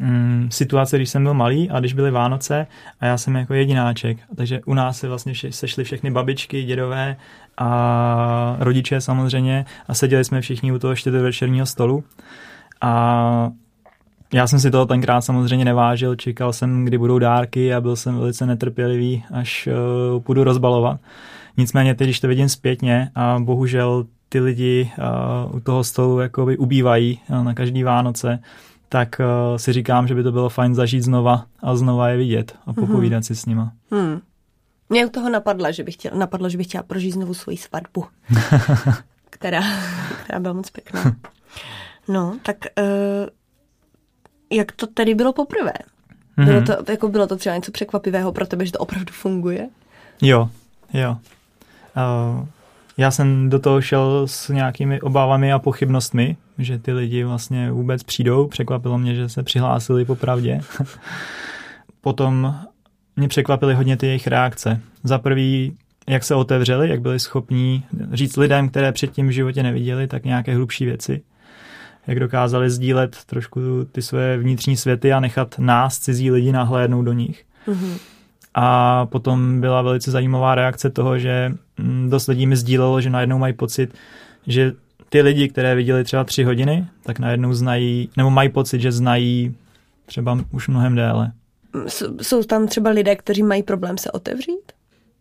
mm, 0.00 0.48
situace, 0.50 0.96
když 0.96 1.10
jsem 1.10 1.22
byl 1.22 1.34
malý 1.34 1.70
a 1.70 1.80
když 1.80 1.92
byly 1.92 2.10
Vánoce 2.10 2.66
a 3.00 3.06
já 3.06 3.18
jsem 3.18 3.34
jako 3.34 3.54
jedináček. 3.54 4.18
Takže 4.36 4.60
u 4.66 4.74
nás 4.74 4.98
se 4.98 5.08
vlastně 5.08 5.34
sešly 5.50 5.84
všechny 5.84 6.10
babičky, 6.10 6.62
dědové 6.62 7.16
a 7.58 8.56
rodiče 8.58 9.00
samozřejmě 9.00 9.64
a 9.88 9.94
seděli 9.94 10.24
jsme 10.24 10.40
všichni 10.40 10.72
u 10.72 10.78
toho 10.78 10.94
večerního 11.06 11.66
stolu 11.66 12.04
a 12.80 13.50
já 14.34 14.46
jsem 14.46 14.60
si 14.60 14.70
toho 14.70 14.86
tenkrát 14.86 15.20
samozřejmě 15.20 15.64
nevážil, 15.64 16.16
čekal 16.16 16.52
jsem, 16.52 16.84
kdy 16.84 16.98
budou 16.98 17.18
dárky 17.18 17.74
a 17.74 17.80
byl 17.80 17.96
jsem 17.96 18.18
velice 18.18 18.46
netrpělivý, 18.46 19.24
až 19.32 19.68
uh, 20.14 20.22
půjdu 20.22 20.44
rozbalovat. 20.44 21.00
Nicméně 21.56 21.94
teď, 21.94 22.06
když 22.06 22.20
to 22.20 22.28
vidím 22.28 22.48
zpětně 22.48 23.10
a 23.14 23.38
bohužel 23.38 24.06
ty 24.28 24.40
lidi 24.40 24.90
uh, 24.98 25.56
u 25.56 25.60
toho 25.60 25.84
stolu 25.84 26.20
jakoby 26.20 26.56
ubývají 26.56 27.20
uh, 27.28 27.44
na 27.44 27.54
každý 27.54 27.82
Vánoce, 27.82 28.38
tak 28.94 29.20
uh, 29.20 29.56
si 29.56 29.72
říkám, 29.72 30.08
že 30.08 30.14
by 30.14 30.22
to 30.22 30.32
bylo 30.32 30.48
fajn 30.48 30.74
zažít 30.74 31.02
znova 31.02 31.46
a 31.62 31.76
znova 31.76 32.08
je 32.08 32.16
vidět 32.16 32.56
a 32.66 32.70
mhm. 32.70 32.86
popovídat 32.86 33.22
mm-hmm. 33.22 33.26
si 33.26 33.36
s 33.36 33.46
nima. 33.46 33.72
Hmm. 33.90 34.20
Mě 34.88 35.06
u 35.06 35.08
toho 35.08 35.30
napadla, 35.30 35.70
že 35.70 35.84
bych 35.84 35.94
chtěla, 35.94 36.16
napadlo, 36.16 36.48
že 36.48 36.58
bych 36.58 36.66
chtěla 36.66 36.82
prožít 36.82 37.12
znovu 37.12 37.34
svoji 37.34 37.56
svatbu, 37.56 38.04
která, 39.30 39.62
která 40.24 40.40
byla 40.40 40.54
moc 40.54 40.70
pěkná. 40.70 41.16
No, 42.08 42.38
tak 42.42 42.56
uh, 42.78 43.28
jak 44.52 44.72
to 44.72 44.86
tady 44.86 45.14
bylo 45.14 45.32
poprvé? 45.32 45.72
Mm-hmm. 46.38 46.44
Bylo, 46.44 46.62
to, 46.62 46.92
jako 46.92 47.08
bylo 47.08 47.26
to 47.26 47.36
třeba 47.36 47.56
něco 47.56 47.72
překvapivého 47.72 48.32
pro 48.32 48.46
tebe, 48.46 48.66
že 48.66 48.72
to 48.72 48.78
opravdu 48.78 49.12
funguje? 49.12 49.68
Jo, 50.22 50.50
jo. 50.92 51.16
Uh, 51.96 52.46
já 52.96 53.10
jsem 53.10 53.50
do 53.50 53.58
toho 53.58 53.80
šel 53.80 54.26
s 54.26 54.48
nějakými 54.48 55.00
obávami 55.00 55.52
a 55.52 55.58
pochybnostmi, 55.58 56.36
že 56.58 56.78
ty 56.78 56.92
lidi 56.92 57.24
vlastně 57.24 57.70
vůbec 57.70 58.02
přijdou. 58.02 58.46
Překvapilo 58.46 58.98
mě, 58.98 59.14
že 59.14 59.28
se 59.28 59.42
přihlásili 59.42 60.04
popravdě. 60.04 60.60
Potom 62.00 62.56
mě 63.16 63.28
překvapily 63.28 63.74
hodně 63.74 63.96
ty 63.96 64.06
jejich 64.06 64.26
reakce. 64.26 64.80
Za 65.04 65.18
prvý, 65.18 65.76
jak 66.08 66.24
se 66.24 66.34
otevřeli, 66.34 66.88
jak 66.88 67.00
byli 67.00 67.20
schopní 67.20 67.84
říct 68.12 68.36
lidem, 68.36 68.68
které 68.68 68.92
předtím 68.92 69.28
v 69.28 69.32
životě 69.32 69.62
neviděli, 69.62 70.06
tak 70.06 70.24
nějaké 70.24 70.54
hlubší 70.54 70.84
věci. 70.84 71.22
Jak 72.06 72.20
dokázali 72.20 72.70
sdílet 72.70 73.16
trošku 73.26 73.60
ty 73.92 74.02
své 74.02 74.38
vnitřní 74.38 74.76
světy 74.76 75.12
a 75.12 75.20
nechat 75.20 75.58
nás, 75.58 75.98
cizí 75.98 76.30
lidi, 76.30 76.52
nahlédnout 76.52 77.04
do 77.04 77.12
nich. 77.12 77.44
Mm-hmm. 77.66 77.98
A 78.54 79.06
potom 79.06 79.60
byla 79.60 79.82
velice 79.82 80.10
zajímavá 80.10 80.54
reakce 80.54 80.90
toho, 80.90 81.18
že 81.18 81.52
mm, 81.78 82.10
dost 82.10 82.26
lidí 82.26 82.46
mi 82.46 82.56
sdílelo, 82.56 83.00
že 83.00 83.10
najednou 83.10 83.38
mají 83.38 83.52
pocit, 83.52 83.94
že 84.46 84.72
ty 85.08 85.22
lidi, 85.22 85.48
které 85.48 85.74
viděli 85.74 86.04
třeba 86.04 86.24
tři 86.24 86.44
hodiny, 86.44 86.86
tak 87.02 87.18
najednou 87.18 87.52
znají, 87.52 88.08
nebo 88.16 88.30
mají 88.30 88.48
pocit, 88.48 88.80
že 88.80 88.92
znají 88.92 89.54
třeba 90.06 90.38
už 90.52 90.68
mnohem 90.68 90.94
déle. 90.94 91.32
Jsou 92.22 92.42
tam 92.42 92.66
třeba 92.66 92.90
lidé, 92.90 93.16
kteří 93.16 93.42
mají 93.42 93.62
problém 93.62 93.98
se 93.98 94.10
otevřít? 94.10 94.72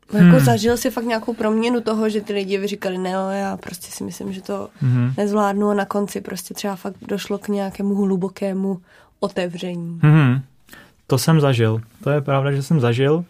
Hmm. 0.10 0.28
Jako 0.28 0.46
zažil 0.46 0.78
si 0.78 0.92
fakt 0.92 1.06
nějakou 1.06 1.34
proměnu 1.34 1.82
toho, 1.82 2.10
že 2.10 2.22
ty 2.22 2.34
lidi 2.34 2.68
říkali, 2.68 2.98
ne, 2.98 3.10
já 3.10 3.58
prostě 3.58 3.92
si 3.92 4.04
myslím, 4.04 4.34
že 4.34 4.42
to 4.42 4.70
hmm. 4.80 5.14
nezvládnu 5.18 5.70
a 5.70 5.74
na 5.74 5.86
konci 5.86 6.22
prostě 6.22 6.54
třeba 6.54 6.76
fakt 6.76 6.96
došlo 7.08 7.38
k 7.38 7.48
nějakému 7.48 7.96
hlubokému 7.96 8.82
otevření. 9.20 10.00
Hmm. 10.02 10.42
To 11.08 11.18
jsem 11.18 11.42
zažil. 11.42 11.82
To 12.04 12.10
je 12.10 12.22
pravda, 12.22 12.52
že 12.52 12.64
jsem 12.64 12.80
zažil, 12.80 13.26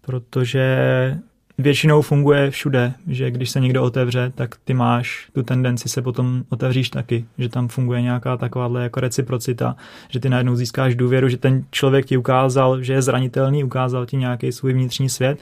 protože 0.00 1.18
většinou 1.58 2.02
funguje 2.02 2.50
všude, 2.50 2.92
že 3.06 3.30
když 3.30 3.50
se 3.50 3.60
někdo 3.60 3.82
otevře, 3.82 4.32
tak 4.34 4.54
ty 4.64 4.74
máš 4.74 5.28
tu 5.32 5.42
tendenci 5.42 5.88
se 5.88 6.02
potom 6.02 6.44
otevříš 6.48 6.90
taky, 6.90 7.24
že 7.38 7.48
tam 7.48 7.68
funguje 7.68 8.02
nějaká 8.02 8.36
takováhle 8.36 8.82
jako 8.82 9.00
reciprocita, 9.00 9.76
že 10.08 10.20
ty 10.20 10.28
najednou 10.28 10.56
získáš 10.56 10.94
důvěru, 10.94 11.28
že 11.28 11.36
ten 11.36 11.64
člověk 11.70 12.06
ti 12.06 12.16
ukázal, 12.16 12.82
že 12.82 12.92
je 12.92 13.02
zranitelný, 13.02 13.64
ukázal 13.64 14.06
ti 14.06 14.16
nějaký 14.16 14.52
svůj 14.52 14.72
vnitřní 14.72 15.08
svět 15.08 15.38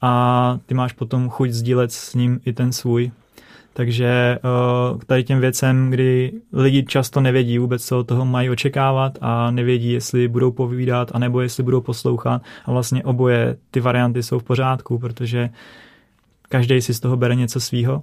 a 0.00 0.58
ty 0.66 0.74
máš 0.74 0.92
potom 0.92 1.28
chuť 1.28 1.50
sdílet 1.50 1.92
s 1.92 2.14
ním 2.14 2.40
i 2.44 2.52
ten 2.52 2.72
svůj. 2.72 3.12
Takže 3.74 4.38
uh, 4.92 5.00
tady 5.06 5.24
těm 5.24 5.40
věcem, 5.40 5.90
kdy 5.90 6.32
lidi 6.52 6.84
často 6.84 7.20
nevědí 7.20 7.58
vůbec, 7.58 7.86
co 7.86 7.98
od 7.98 8.06
toho 8.06 8.24
mají 8.24 8.50
očekávat 8.50 9.18
a 9.20 9.50
nevědí, 9.50 9.92
jestli 9.92 10.28
budou 10.28 10.50
povídat, 10.50 11.10
anebo 11.14 11.40
jestli 11.40 11.62
budou 11.62 11.80
poslouchat 11.80 12.42
a 12.64 12.72
vlastně 12.72 13.04
oboje 13.04 13.56
ty 13.70 13.80
varianty 13.80 14.22
jsou 14.22 14.38
v 14.38 14.44
pořádku, 14.44 14.98
protože 14.98 15.50
každý 16.48 16.80
si 16.80 16.94
z 16.94 17.00
toho 17.00 17.16
bere 17.16 17.34
něco 17.34 17.60
svýho. 17.60 18.02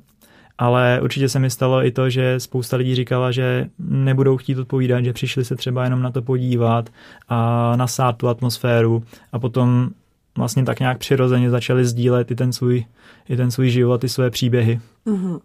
Ale 0.58 1.00
určitě 1.04 1.30
se 1.30 1.40
mi 1.40 1.50
stalo 1.50 1.86
i 1.86 1.92
to, 1.92 2.10
že 2.10 2.40
spousta 2.40 2.78
lidí 2.78 2.96
říkala, 2.96 3.32
že 3.32 3.70
nebudou 3.80 4.38
chtít 4.38 4.58
odpovídat, 4.58 5.02
že 5.02 5.14
přišli 5.14 5.46
se 5.46 5.56
třeba 5.56 5.84
jenom 5.84 6.02
na 6.02 6.12
to 6.12 6.22
podívat 6.22 6.90
a 7.30 7.74
nasát 7.76 8.18
tu 8.18 8.28
atmosféru 8.28 9.04
a 9.32 9.40
potom 9.40 9.90
vlastně 10.38 10.64
tak 10.64 10.80
nějak 10.80 10.98
přirozeně 10.98 11.50
začali 11.50 11.86
sdílet 11.86 12.32
i 12.32 12.36
ten 12.36 12.54
svůj, 12.54 12.86
i 13.30 13.38
ten 13.38 13.52
svůj 13.52 13.70
život, 13.70 14.04
i 14.04 14.10
své 14.10 14.30
příběhy. 14.30 14.80
Mm-hmm 15.08 15.40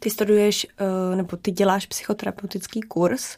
ty 0.00 0.10
studuješ 0.10 0.66
eh, 0.78 1.16
nebo 1.16 1.36
ty 1.36 1.50
děláš 1.50 1.86
psychoterapeutický 1.86 2.80
kurz, 2.80 3.36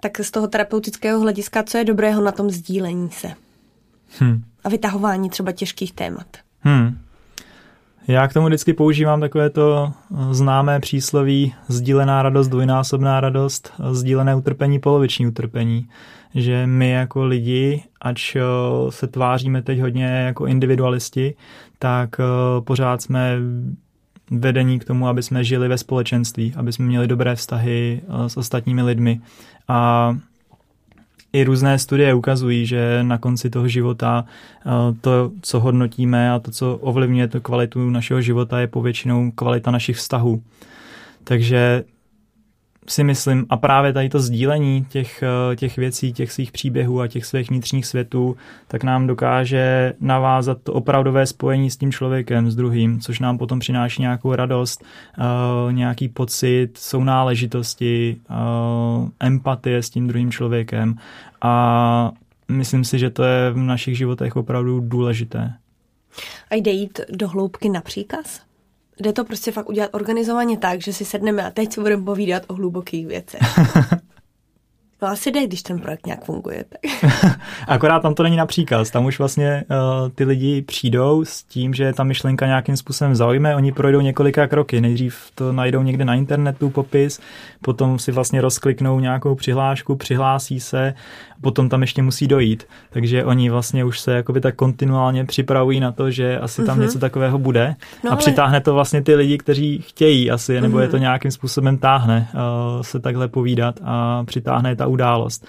tak 0.00 0.20
z 0.20 0.30
toho 0.30 0.46
terapeutického 0.46 1.20
hlediska, 1.20 1.62
co 1.62 1.78
je 1.78 1.84
dobrého 1.84 2.22
na 2.22 2.32
tom 2.32 2.50
sdílení 2.50 3.10
se? 3.10 3.28
Hmm. 4.18 4.42
A 4.64 4.68
vytahování 4.68 5.30
třeba 5.30 5.52
těžkých 5.52 5.92
témat. 5.92 6.26
Hmm. 6.60 6.98
Já 8.08 8.28
k 8.28 8.32
tomu 8.32 8.46
vždycky 8.46 8.72
používám 8.72 9.20
takové 9.20 9.50
to 9.50 9.92
eh, 9.92 10.34
známé 10.34 10.80
přísloví 10.80 11.54
sdílená 11.68 12.22
radost, 12.22 12.48
dvojnásobná 12.48 13.20
radost, 13.20 13.72
sdílené 13.92 14.34
utrpení, 14.34 14.78
poloviční 14.78 15.26
utrpení. 15.26 15.88
Že 16.34 16.66
my 16.66 16.90
jako 16.90 17.24
lidi, 17.24 17.84
ač 18.00 18.36
eh, 18.36 18.42
se 18.90 19.06
tváříme 19.06 19.62
teď 19.62 19.80
hodně 19.80 20.04
jako 20.04 20.46
individualisti, 20.46 21.34
tak 21.78 22.20
pořád 22.64 23.02
jsme 23.02 23.38
vedení 24.30 24.78
k 24.78 24.84
tomu, 24.84 25.08
aby 25.08 25.22
jsme 25.22 25.44
žili 25.44 25.68
ve 25.68 25.78
společenství, 25.78 26.54
aby 26.56 26.72
jsme 26.72 26.84
měli 26.84 27.06
dobré 27.06 27.34
vztahy 27.34 28.00
eh, 28.02 28.28
s 28.28 28.36
ostatními 28.36 28.82
lidmi. 28.82 29.20
A 29.68 30.16
i 31.32 31.44
různé 31.44 31.78
studie 31.78 32.14
ukazují, 32.14 32.66
že 32.66 32.98
na 33.02 33.18
konci 33.18 33.50
toho 33.50 33.68
života 33.68 34.24
eh, 34.24 34.70
to, 35.00 35.30
co 35.42 35.60
hodnotíme 35.60 36.32
a 36.32 36.38
to, 36.38 36.50
co 36.50 36.76
ovlivňuje 36.76 37.28
tu 37.28 37.40
kvalitu 37.40 37.90
našeho 37.90 38.20
života, 38.20 38.60
je 38.60 38.66
povětšinou 38.66 39.30
kvalita 39.30 39.70
našich 39.70 39.96
vztahů. 39.96 40.42
Takže 41.24 41.84
si 42.88 43.04
myslím, 43.04 43.46
a 43.50 43.56
právě 43.56 43.92
tady 43.92 44.08
to 44.08 44.20
sdílení 44.20 44.86
těch, 44.88 45.22
eh, 45.22 45.56
těch 45.56 45.76
věcí, 45.76 46.12
těch 46.12 46.32
svých 46.32 46.52
příběhů 46.52 47.00
a 47.00 47.08
těch 47.08 47.26
svých 47.26 47.50
vnitřních 47.50 47.86
světů, 47.86 48.36
tak 48.68 48.84
nám 48.84 49.06
dokáže 49.06 49.94
navázat 50.00 50.58
to 50.62 50.72
opravdové 50.72 51.26
spojení 51.26 51.70
s 51.70 51.76
tím 51.76 51.92
člověkem, 51.92 52.50
s 52.50 52.56
druhým, 52.56 53.00
což 53.00 53.20
nám 53.20 53.38
potom 53.38 53.58
přináší 53.58 54.02
nějakou 54.02 54.34
radost, 54.34 54.84
eh, 55.18 55.72
nějaký 55.72 56.08
pocit 56.08 56.70
sounáležitosti, 56.74 58.16
eh, 58.30 58.34
empatie 59.20 59.82
s 59.82 59.90
tím 59.90 60.08
druhým 60.08 60.30
člověkem 60.30 60.96
a 61.42 62.12
myslím 62.48 62.84
si, 62.84 62.98
že 62.98 63.10
to 63.10 63.22
je 63.22 63.50
v 63.50 63.56
našich 63.56 63.98
životech 63.98 64.36
opravdu 64.36 64.80
důležité. 64.80 65.54
A 66.50 66.54
jde 66.54 66.70
jít 66.70 67.00
do 67.10 67.28
hloubky 67.28 67.68
na 67.68 67.80
příkaz? 67.80 68.47
Jde 69.00 69.12
to 69.12 69.24
prostě 69.24 69.52
fakt 69.52 69.68
udělat 69.68 69.94
organizovaně 69.94 70.58
tak, 70.58 70.82
že 70.82 70.92
si 70.92 71.04
sedneme 71.04 71.44
a 71.44 71.50
teď 71.50 71.72
si 71.72 71.80
budeme 71.80 72.04
povídat 72.04 72.42
o 72.46 72.54
hlubokých 72.54 73.06
věcech. 73.06 73.40
No 75.02 75.08
asi 75.08 75.30
jde, 75.30 75.46
když 75.46 75.62
ten 75.62 75.78
projekt 75.78 76.06
nějak 76.06 76.24
funguje. 76.24 76.64
Tak. 76.68 76.80
Akorát 77.68 78.00
tam 78.00 78.14
to 78.14 78.22
není 78.22 78.36
na 78.36 78.46
příkaz, 78.46 78.90
tam 78.90 79.04
už 79.04 79.18
vlastně 79.18 79.64
uh, 79.70 80.08
ty 80.10 80.24
lidi 80.24 80.62
přijdou 80.62 81.24
s 81.24 81.42
tím, 81.42 81.74
že 81.74 81.92
ta 81.92 82.04
myšlenka 82.04 82.46
nějakým 82.46 82.76
způsobem 82.76 83.14
zaujme, 83.14 83.56
oni 83.56 83.72
projdou 83.72 84.00
několika 84.00 84.46
kroky. 84.46 84.80
Nejdřív 84.80 85.30
to 85.34 85.52
najdou 85.52 85.82
někde 85.82 86.04
na 86.04 86.14
internetu 86.14 86.70
popis, 86.70 87.20
potom 87.62 87.98
si 87.98 88.12
vlastně 88.12 88.40
rozkliknou 88.40 89.00
nějakou 89.00 89.34
přihlášku, 89.34 89.96
přihlásí 89.96 90.60
se, 90.60 90.94
potom 91.40 91.68
tam 91.68 91.80
ještě 91.80 92.02
musí 92.02 92.26
dojít. 92.26 92.64
Takže 92.90 93.24
oni 93.24 93.50
vlastně 93.50 93.84
už 93.84 94.00
se 94.00 94.12
jakoby 94.12 94.40
tak 94.40 94.54
kontinuálně 94.54 95.24
připravují 95.24 95.80
na 95.80 95.92
to, 95.92 96.10
že 96.10 96.38
asi 96.38 96.64
tam 96.64 96.78
uh-huh. 96.78 96.82
něco 96.82 96.98
takového 96.98 97.38
bude 97.38 97.74
no 98.04 98.10
a 98.10 98.12
ale... 98.12 98.18
přitáhne 98.18 98.60
to 98.60 98.74
vlastně 98.74 99.02
ty 99.02 99.14
lidi, 99.14 99.38
kteří 99.38 99.82
chtějí 99.86 100.30
asi, 100.30 100.60
nebo 100.60 100.78
je 100.78 100.88
to 100.88 100.96
mhm. 100.96 101.02
nějakým 101.02 101.30
způsobem 101.30 101.78
táhne 101.78 102.28
uh, 102.34 102.82
se 102.82 103.00
takhle 103.00 103.28
povídat 103.28 103.80
a 103.84 104.24
přitáhne 104.24 104.76
ta 104.76 104.87
událost. 104.88 105.46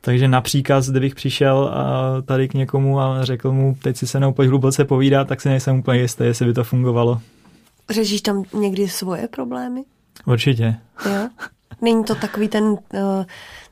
Takže 0.00 0.28
na 0.28 0.40
příkaz, 0.40 0.90
kdybych 0.90 1.14
přišel 1.14 1.74
tady 2.24 2.48
k 2.48 2.54
někomu 2.54 3.00
a 3.00 3.24
řekl 3.24 3.52
mu, 3.52 3.76
teď 3.82 3.96
si 3.96 4.06
se 4.06 4.18
mnou 4.18 4.32
pojď 4.32 4.48
hluboce 4.48 4.84
povídat, 4.84 5.28
tak 5.28 5.40
si 5.40 5.48
nejsem 5.48 5.78
úplně 5.78 6.00
jistý, 6.00 6.24
jestli 6.24 6.46
by 6.46 6.52
to 6.52 6.64
fungovalo. 6.64 7.20
Řešíš 7.90 8.20
tam 8.20 8.44
někdy 8.54 8.88
svoje 8.88 9.28
problémy? 9.28 9.84
Určitě. 10.26 10.74
Jo? 11.06 11.28
Není 11.80 12.04
to 12.04 12.14
takový 12.14 12.48
ten 12.48 12.64
uh, 12.64 12.78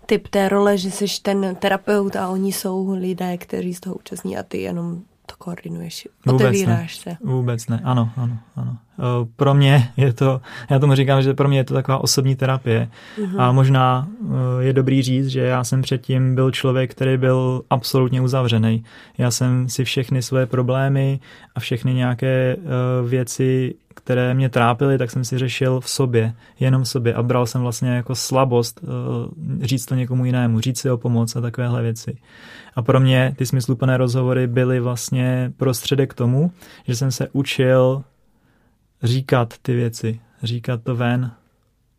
typ 0.07 0.29
té 0.29 0.49
role, 0.49 0.79
že 0.79 0.91
jsi 0.91 1.07
ten 1.23 1.57
terapeut 1.59 2.17
a 2.17 2.29
oni 2.29 2.53
jsou 2.53 2.95
lidé, 2.95 3.39
kteří 3.39 3.75
z 3.75 3.81
toho 3.81 3.97
účastní 3.97 4.37
a 4.37 4.43
ty 4.43 4.63
jenom 4.63 5.03
to 5.31 5.37
koordinuješ, 5.39 6.09
otevíráš 6.27 6.57
Vůbec 6.57 7.05
ne. 7.05 7.13
se. 7.13 7.17
Vůbec 7.25 7.69
ne, 7.69 7.81
ano, 7.85 8.11
ano, 8.17 8.39
ano. 8.57 8.77
Eh, 9.01 9.29
pro 9.37 9.55
mě 9.55 9.91
je 9.97 10.13
to, 10.13 10.41
já 10.71 10.79
tomu 10.79 10.95
říkám, 10.95 11.23
že 11.23 11.35
pro 11.35 11.49
mě 11.49 11.59
je 11.59 11.65
to 11.65 11.75
taková 11.75 11.99
osobní 11.99 12.37
terapie 12.37 12.89
mm-hmm. 13.19 13.41
a 13.41 13.53
možná 13.53 14.09
eh, 14.09 14.65
je 14.65 14.73
dobrý 14.73 15.03
říct, 15.03 15.27
že 15.27 15.41
já 15.41 15.65
jsem 15.65 15.83
předtím 15.83 16.35
byl 16.35 16.51
člověk, 16.51 16.91
který 16.91 17.17
byl 17.17 17.63
absolutně 17.71 18.21
uzavřený. 18.21 18.85
Já 19.19 19.31
jsem 19.31 19.69
si 19.69 19.85
všechny 19.85 20.23
své 20.23 20.47
problémy 20.47 21.21
a 21.55 21.61
všechny 21.61 21.95
nějaké 21.95 22.57
eh, 22.57 23.09
věci, 23.09 23.75
které 24.05 24.35
mě 24.35 24.49
trápily, 24.49 24.99
tak 24.99 25.11
jsem 25.11 25.25
si 25.25 25.39
řešil 25.39 25.81
v 25.81 25.91
sobě, 25.91 26.35
jenom 26.61 26.83
v 26.83 26.89
sobě 26.89 27.15
a 27.15 27.23
bral 27.23 27.47
jsem 27.47 27.61
vlastně 27.61 27.91
jako 27.91 28.15
slabost 28.15 28.81
uh, 28.83 28.89
říct 29.63 29.87
to 29.87 29.95
někomu 29.95 30.25
jinému, 30.25 30.61
říct 30.61 30.81
si 30.81 30.91
o 30.91 30.99
pomoc 30.99 31.37
a 31.37 31.41
takovéhle 31.41 31.83
věci. 31.83 32.19
A 32.75 32.83
pro 32.83 33.01
mě 33.01 33.35
ty 33.37 33.47
smysluplné 33.47 33.97
rozhovory 33.97 34.47
byly 34.47 34.81
vlastně 34.81 35.53
prostředek 35.57 36.11
k 36.11 36.15
tomu, 36.15 36.53
že 36.87 36.97
jsem 36.97 37.13
se 37.13 37.29
učil 37.33 38.05
říkat 39.03 39.55
ty 39.63 39.75
věci, 39.75 40.21
říkat 40.43 40.83
to 40.83 40.97
ven. 40.97 41.31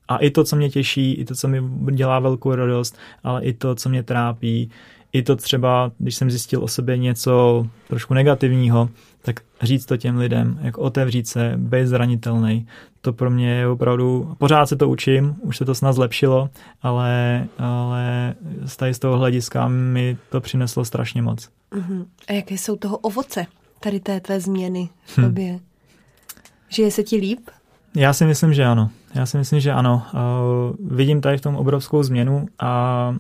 A 0.08 0.18
i 0.18 0.30
to, 0.30 0.44
co 0.44 0.56
mě 0.56 0.70
těší, 0.70 1.14
i 1.14 1.26
to, 1.26 1.36
co 1.36 1.48
mi 1.48 1.62
dělá 1.92 2.20
velkou 2.20 2.56
radost, 2.56 2.98
ale 3.24 3.44
i 3.44 3.54
to, 3.54 3.76
co 3.76 3.90
mě 3.90 4.04
trápí, 4.04 4.72
i 5.14 5.24
to 5.24 5.36
třeba, 5.36 5.92
když 5.98 6.16
jsem 6.16 6.32
zjistil 6.32 6.64
o 6.64 6.68
sobě 6.68 6.98
něco 6.98 7.68
trošku 7.88 8.14
negativního, 8.14 8.90
tak 9.22 9.40
říct 9.62 9.86
to 9.86 9.98
těm 9.98 10.18
lidem, 10.18 10.60
jak 10.62 10.78
otevřít 10.78 11.28
se, 11.28 11.54
být 11.58 11.88
zranitelný. 11.88 12.68
To 13.02 13.14
pro 13.14 13.30
mě 13.30 13.50
je 13.50 13.68
opravdu, 13.68 14.36
pořád 14.38 14.66
se 14.66 14.76
to 14.76 14.90
učím, 14.90 15.36
už 15.42 15.58
se 15.58 15.66
to 15.66 15.76
snad 15.76 15.94
zlepšilo, 15.94 16.50
ale, 16.82 17.48
ale 17.58 18.36
z, 18.66 19.00
toho 19.00 19.18
hlediska 19.18 19.68
mi 19.68 20.18
to 20.30 20.42
přineslo 20.42 20.86
strašně 20.86 21.22
moc. 21.22 21.50
Uh-huh. 21.72 22.06
A 22.28 22.34
jaké 22.34 22.54
jsou 22.54 22.76
toho 22.76 22.98
ovoce, 22.98 23.46
tady 23.80 24.00
té 24.00 24.20
tvé 24.20 24.40
změny 24.40 24.90
v 25.06 25.18
hm. 25.18 25.24
tobě? 25.24 25.50
Hmm. 25.50 25.60
Žije 26.70 26.92
se 26.92 27.04
ti 27.04 27.18
líp? 27.18 27.40
Já 27.96 28.14
si 28.14 28.26
myslím, 28.26 28.54
že 28.54 28.66
ano. 28.66 28.90
Já 29.16 29.26
si 29.26 29.38
myslím, 29.38 29.60
že 29.60 29.72
ano. 29.72 30.04
Uh, 30.14 30.98
vidím 30.98 31.22
tady 31.22 31.38
v 31.38 31.42
tom 31.42 31.56
obrovskou 31.56 32.04
změnu 32.04 32.46
a 32.60 33.16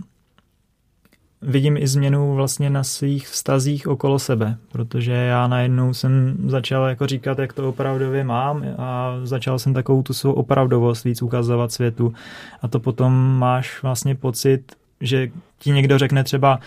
vidím 1.41 1.77
i 1.77 1.88
změnu 1.88 2.36
vlastně 2.36 2.69
na 2.69 2.83
svých 2.83 3.27
vztazích 3.27 3.88
okolo 3.88 4.19
sebe, 4.19 4.57
protože 4.71 5.12
já 5.12 5.48
najednou 5.48 5.93
jsem 5.93 6.38
začal 6.48 6.86
jako 6.86 7.07
říkat, 7.07 7.39
jak 7.39 7.53
to 7.53 7.69
opravdově 7.69 8.24
mám 8.24 8.65
a 8.77 9.13
začal 9.24 9.60
jsem 9.60 9.74
takovou 9.74 10.03
tu 10.03 10.13
svou 10.13 10.31
opravdovost 10.31 11.03
víc 11.03 11.21
ukazovat 11.21 11.71
světu. 11.71 12.13
A 12.62 12.67
to 12.67 12.79
potom 12.79 13.38
máš 13.38 13.83
vlastně 13.83 14.15
pocit, 14.15 14.75
že 15.01 15.29
ti 15.60 15.71
někdo 15.71 15.98
řekne 15.98 16.24
třeba, 16.24 16.60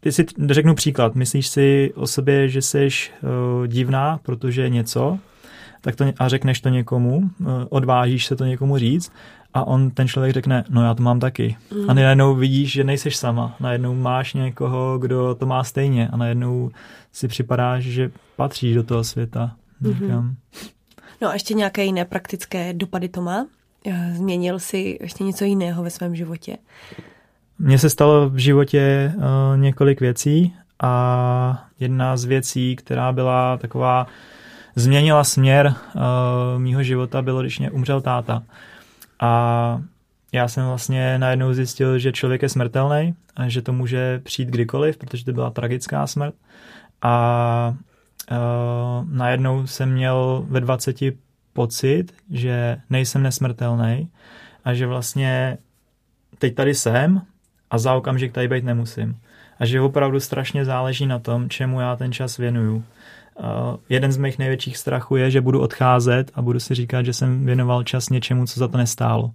ty 0.00 0.12
si 0.12 0.26
řeknu 0.50 0.74
příklad, 0.74 1.14
myslíš 1.14 1.48
si 1.48 1.92
o 1.94 2.06
sobě, 2.06 2.48
že 2.48 2.62
jsi 2.62 2.88
uh, 2.88 3.66
divná, 3.66 4.20
protože 4.22 4.68
něco, 4.68 5.18
tak 5.80 5.96
to, 5.96 6.04
a 6.18 6.28
řekneš 6.28 6.60
to 6.60 6.68
někomu, 6.68 7.16
uh, 7.16 7.46
odvážíš 7.68 8.26
se 8.26 8.36
to 8.36 8.44
někomu 8.44 8.78
říct 8.78 9.12
a 9.54 9.66
on, 9.66 9.90
ten 9.90 10.08
člověk 10.08 10.32
řekne, 10.32 10.64
no 10.68 10.84
já 10.84 10.94
to 10.94 11.02
mám 11.02 11.20
taky. 11.20 11.56
Mm. 11.74 11.90
A 11.90 11.94
najednou 11.94 12.34
vidíš, 12.34 12.72
že 12.72 12.84
nejseš 12.84 13.16
sama. 13.16 13.56
Najednou 13.60 13.94
máš 13.94 14.34
někoho, 14.34 14.98
kdo 14.98 15.34
to 15.34 15.46
má 15.46 15.64
stejně 15.64 16.08
a 16.08 16.16
najednou 16.16 16.70
si 17.12 17.28
připadáš, 17.28 17.84
že 17.84 18.10
patříš 18.36 18.74
do 18.74 18.82
toho 18.82 19.04
světa. 19.04 19.56
Mm-hmm. 19.82 20.34
No 21.22 21.28
a 21.28 21.32
ještě 21.32 21.54
nějaké 21.54 21.84
jiné 21.84 22.04
praktické 22.04 22.72
dopady 22.72 23.08
to 23.08 23.22
má? 23.22 23.46
Eh, 23.86 24.12
změnil 24.16 24.58
jsi 24.58 24.98
ještě 25.00 25.24
něco 25.24 25.44
jiného 25.44 25.82
ve 25.82 25.90
svém 25.90 26.16
životě? 26.16 26.56
Mně 27.58 27.78
se 27.78 27.90
stalo 27.90 28.30
v 28.30 28.36
životě 28.36 29.12
uh, 29.16 29.22
několik 29.60 30.00
věcí 30.00 30.54
a 30.82 31.68
jedna 31.80 32.16
z 32.16 32.24
věcí, 32.24 32.76
která 32.76 33.12
byla 33.12 33.56
taková, 33.56 34.06
změnila 34.76 35.24
směr 35.24 35.74
uh, 35.94 36.02
mýho 36.60 36.82
života, 36.82 37.22
bylo, 37.22 37.40
když 37.40 37.58
mě 37.58 37.70
umřel 37.70 38.00
táta. 38.00 38.42
A 39.20 39.82
já 40.32 40.48
jsem 40.48 40.66
vlastně 40.66 41.18
najednou 41.18 41.52
zjistil, 41.52 41.98
že 41.98 42.12
člověk 42.12 42.42
je 42.42 42.48
smrtelný 42.48 43.14
a 43.36 43.48
že 43.48 43.62
to 43.62 43.72
může 43.72 44.18
přijít 44.18 44.48
kdykoliv, 44.48 44.96
protože 44.96 45.24
to 45.24 45.32
byla 45.32 45.50
tragická 45.50 46.06
smrt. 46.06 46.34
A 47.02 47.74
uh, 48.30 49.08
najednou 49.10 49.66
jsem 49.66 49.92
měl 49.92 50.46
ve 50.48 50.60
20 50.60 50.96
pocit, 51.52 52.04
že 52.30 52.76
nejsem 52.90 53.22
nesmrtelný 53.22 54.08
a 54.64 54.74
že 54.74 54.86
vlastně 54.86 55.58
teď 56.38 56.54
tady 56.54 56.74
jsem 56.74 57.22
a 57.70 57.78
za 57.78 57.94
okamžik 57.94 58.32
tady 58.32 58.48
být 58.48 58.64
nemusím. 58.64 59.16
A 59.58 59.66
že 59.66 59.80
opravdu 59.80 60.20
strašně 60.20 60.64
záleží 60.64 61.06
na 61.06 61.18
tom, 61.18 61.48
čemu 61.48 61.80
já 61.80 61.96
ten 61.96 62.12
čas 62.12 62.36
věnuju. 62.36 62.84
Uh, 63.40 63.76
jeden 63.88 64.12
z 64.12 64.16
mých 64.16 64.38
největších 64.38 64.76
strachů 64.76 65.16
je, 65.16 65.30
že 65.30 65.40
budu 65.40 65.60
odcházet 65.60 66.30
a 66.34 66.42
budu 66.42 66.60
si 66.60 66.74
říkat, 66.74 67.02
že 67.02 67.12
jsem 67.12 67.46
věnoval 67.46 67.82
čas 67.82 68.08
něčemu, 68.08 68.46
co 68.46 68.60
za 68.60 68.68
to 68.68 68.78
nestálo. 68.78 69.30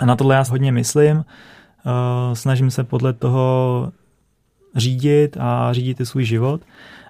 A 0.00 0.06
na 0.06 0.16
tohle 0.16 0.34
já 0.34 0.44
hodně 0.50 0.72
myslím. 0.72 1.16
Uh, 1.16 1.24
snažím 2.34 2.70
se 2.70 2.84
podle 2.84 3.12
toho 3.12 3.92
řídit 4.76 5.36
a 5.40 5.72
řídit 5.72 6.00
i 6.00 6.06
svůj 6.06 6.24
život. 6.24 6.60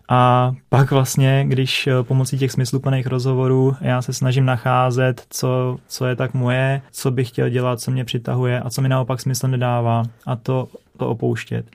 A 0.09 0.53
pak 0.69 0.91
vlastně, 0.91 1.45
když 1.49 1.87
eh, 1.87 2.03
pomocí 2.03 2.39
těch 2.39 2.53
smysluplných 2.53 3.07
rozhovorů 3.07 3.77
já 3.81 4.03
se 4.03 4.13
snažím 4.13 4.45
nacházet, 4.45 5.27
co, 5.31 5.79
co 5.89 6.07
je 6.07 6.17
tak 6.17 6.35
moje, 6.35 6.83
co 6.91 7.11
bych 7.11 7.29
chtěl 7.29 7.49
dělat, 7.49 7.81
co 7.81 7.91
mě 7.91 8.05
přitahuje 8.05 8.61
a 8.61 8.71
co 8.71 8.83
mi 8.83 8.89
naopak 8.89 9.21
smysl 9.21 9.49
nedává 9.49 10.03
a 10.27 10.37
to, 10.37 10.69
to 10.97 11.09
opouštět. 11.09 11.67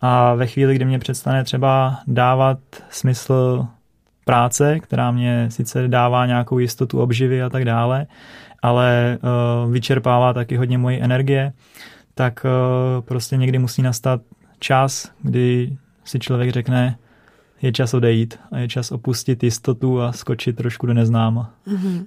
A 0.00 0.34
ve 0.34 0.46
chvíli, 0.46 0.74
kdy 0.74 0.84
mě 0.84 0.98
přestane 0.98 1.44
třeba 1.44 1.98
dávat 2.06 2.58
smysl 2.90 3.66
práce, 4.24 4.80
která 4.80 5.10
mě 5.10 5.50
sice 5.50 5.88
dává 5.88 6.26
nějakou 6.26 6.58
jistotu 6.58 7.00
obživy 7.00 7.42
a 7.42 7.48
tak 7.48 7.64
dále, 7.64 8.06
ale 8.62 9.18
uh, 9.64 9.72
vyčerpává 9.72 10.32
taky 10.32 10.56
hodně 10.56 10.78
mojí 10.78 11.02
energie, 11.02 11.52
tak 12.14 12.44
uh, 12.44 13.04
prostě 13.04 13.36
někdy 13.36 13.58
musí 13.58 13.82
nastat 13.82 14.20
čas, 14.58 15.10
kdy 15.22 15.76
si 16.04 16.18
člověk 16.18 16.50
řekne, 16.50 16.98
je 17.62 17.72
čas 17.72 17.94
odejít 17.94 18.38
a 18.52 18.58
je 18.58 18.68
čas 18.68 18.92
opustit 18.92 19.42
jistotu 19.42 20.02
a 20.02 20.12
skočit 20.12 20.56
trošku 20.56 20.86
do 20.86 20.94
neznáma. 20.94 21.50
Mm-hmm. 21.66 22.06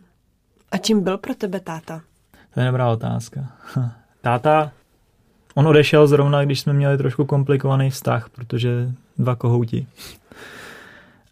A 0.71 0.77
čím 0.77 1.03
byl 1.03 1.17
pro 1.17 1.35
tebe 1.35 1.59
táta? 1.59 2.01
To 2.53 2.59
je 2.59 2.65
dobrá 2.65 2.89
otázka. 2.89 3.51
Táta 4.21 4.71
On 5.55 5.67
odešel 5.67 6.07
zrovna, 6.07 6.45
když 6.45 6.59
jsme 6.59 6.73
měli 6.73 6.97
trošku 6.97 7.25
komplikovaný 7.25 7.89
vztah, 7.89 8.29
protože 8.29 8.91
dva 9.17 9.35
kohouti. 9.35 9.87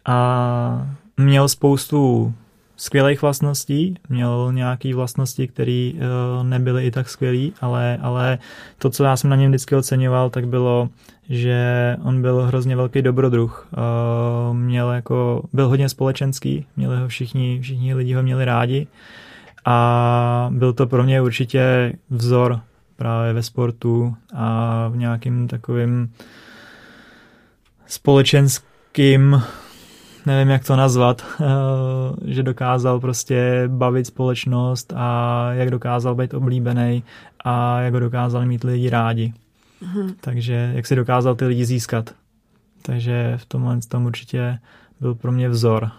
A 0.06 0.86
měl 1.16 1.48
spoustu 1.48 2.34
skvělých 2.76 3.22
vlastností, 3.22 3.94
měl 4.08 4.52
nějaké 4.52 4.94
vlastnosti, 4.94 5.48
které 5.48 5.90
uh, 5.94 6.46
nebyly 6.46 6.86
i 6.86 6.90
tak 6.90 7.08
skvělé, 7.08 7.50
ale, 7.60 7.98
ale 8.02 8.38
to, 8.78 8.90
co 8.90 9.04
já 9.04 9.16
jsem 9.16 9.30
na 9.30 9.36
něm 9.36 9.50
vždycky 9.50 9.76
oceňoval, 9.76 10.30
tak 10.30 10.48
bylo, 10.48 10.88
že 11.28 11.96
on 12.04 12.22
byl 12.22 12.42
hrozně 12.42 12.76
velký 12.76 13.02
dobrodruh. 13.02 13.68
Uh, 13.72 14.56
měl 14.56 14.90
jako, 14.90 15.42
byl 15.52 15.68
hodně 15.68 15.88
společenský, 15.88 16.66
měli 16.76 16.96
ho 16.96 17.08
všichni, 17.08 17.60
všichni 17.60 17.94
lidi 17.94 18.14
ho 18.14 18.22
měli 18.22 18.44
rádi 18.44 18.86
a 19.64 20.48
byl 20.52 20.72
to 20.72 20.86
pro 20.86 21.04
mě 21.04 21.22
určitě 21.22 21.92
vzor 22.10 22.60
právě 22.98 23.32
ve 23.32 23.42
sportu 23.42 24.16
a 24.34 24.88
v 24.88 24.96
nějakým 24.96 25.48
takovým 25.48 26.12
společenským, 27.86 29.42
nevím 30.26 30.48
jak 30.48 30.64
to 30.64 30.76
nazvat, 30.76 31.26
že 32.24 32.42
dokázal 32.42 33.00
prostě 33.00 33.64
bavit 33.66 34.06
společnost 34.06 34.92
a 34.96 35.48
jak 35.52 35.70
dokázal 35.70 36.14
být 36.14 36.34
oblíbený 36.34 37.02
a 37.44 37.80
jak 37.80 37.94
ho 37.94 38.00
dokázal 38.00 38.46
mít 38.46 38.64
lidi 38.64 38.90
rádi. 38.90 39.32
Mm-hmm. 39.82 40.14
Takže 40.20 40.72
jak 40.74 40.86
si 40.86 40.96
dokázal 40.96 41.34
ty 41.34 41.44
lidi 41.44 41.64
získat. 41.64 42.14
Takže 42.82 43.34
v 43.36 43.44
tomhle 43.44 43.78
tom 43.88 44.06
určitě 44.06 44.58
byl 45.00 45.14
pro 45.14 45.32
mě 45.32 45.48
vzor. 45.48 45.90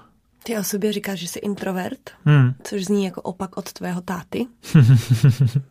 Ty 0.44 0.58
o 0.58 0.64
sobě 0.64 0.94
říkáš, 0.94 1.20
že 1.20 1.28
jsi 1.28 1.40
introvert, 1.40 2.10
hmm. 2.26 2.54
což 2.64 2.86
zní 2.86 3.06
jako 3.06 3.22
opak 3.22 3.58
od 3.58 3.74
tvého 3.74 4.02
táty. 4.02 4.48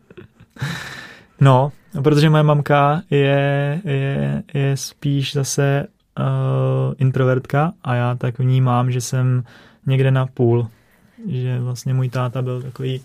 No, 1.41 1.71
protože 2.03 2.29
moje 2.29 2.43
mamka 2.43 3.01
je, 3.09 3.81
je, 3.85 4.43
je 4.53 4.77
spíš 4.77 5.33
zase 5.33 5.87
uh, 6.19 6.25
introvertka 6.97 7.73
a 7.83 7.95
já 7.95 8.15
tak 8.15 8.39
vnímám, 8.39 8.91
že 8.91 9.01
jsem 9.01 9.43
někde 9.85 10.11
na 10.11 10.25
půl. 10.25 10.67
Že 11.27 11.59
vlastně 11.59 11.93
můj 11.93 12.09
táta 12.09 12.41
byl 12.41 12.61
takový, 12.61 13.01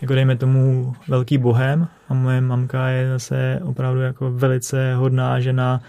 jako 0.00 0.14
dejme 0.14 0.36
tomu, 0.36 0.94
velký 1.08 1.38
bohem 1.38 1.88
a 2.08 2.14
moje 2.14 2.40
mamka 2.40 2.88
je 2.88 3.08
zase 3.08 3.60
opravdu 3.62 4.00
jako 4.00 4.30
velice 4.30 4.94
hodná 4.94 5.40
žena, 5.40 5.80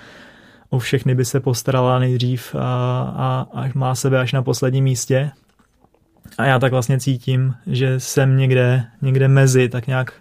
o 0.69 0.79
všechny 0.79 1.15
by 1.15 1.25
se 1.25 1.39
postarala 1.39 1.99
nejdřív 1.99 2.55
a, 2.55 3.01
a, 3.17 3.47
a 3.61 3.69
má 3.75 3.95
sebe 3.95 4.19
až 4.19 4.33
na 4.33 4.41
posledním 4.41 4.83
místě. 4.83 5.31
A 6.37 6.45
já 6.45 6.59
tak 6.59 6.71
vlastně 6.71 6.99
cítím, 6.99 7.53
že 7.67 7.99
jsem 7.99 8.37
někde, 8.37 8.85
někde 9.01 9.27
mezi, 9.27 9.69
tak 9.69 9.87
nějak 9.87 10.13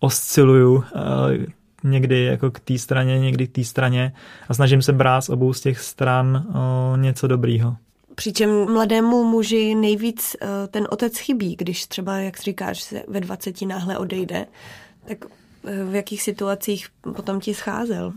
osciluju 0.00 0.84
eh, 0.84 1.46
někdy 1.84 2.24
jako 2.24 2.50
k 2.50 2.60
té 2.60 2.78
straně, 2.78 3.18
někdy 3.18 3.46
k 3.46 3.52
té 3.52 3.64
straně 3.64 4.12
a 4.48 4.54
snažím 4.54 4.82
se 4.82 4.92
brát 4.92 5.20
z 5.20 5.28
obou 5.28 5.52
z 5.52 5.60
těch 5.60 5.80
stran 5.80 6.46
eh, 6.48 6.98
něco 6.98 7.26
dobrýho. 7.26 7.76
Přičem 8.14 8.72
mladému 8.72 9.24
muži 9.24 9.74
nejvíc 9.74 10.36
eh, 10.40 10.46
ten 10.68 10.86
otec 10.90 11.18
chybí, 11.18 11.56
když 11.56 11.86
třeba, 11.86 12.18
jak 12.18 12.40
říkáš, 12.40 12.82
se 12.82 13.02
ve 13.08 13.20
20 13.20 13.62
náhle 13.62 13.98
odejde, 13.98 14.46
tak 15.08 15.18
v 15.90 15.94
jakých 15.94 16.22
situacích 16.22 16.88
potom 17.16 17.40
ti 17.40 17.54
scházel? 17.54 18.12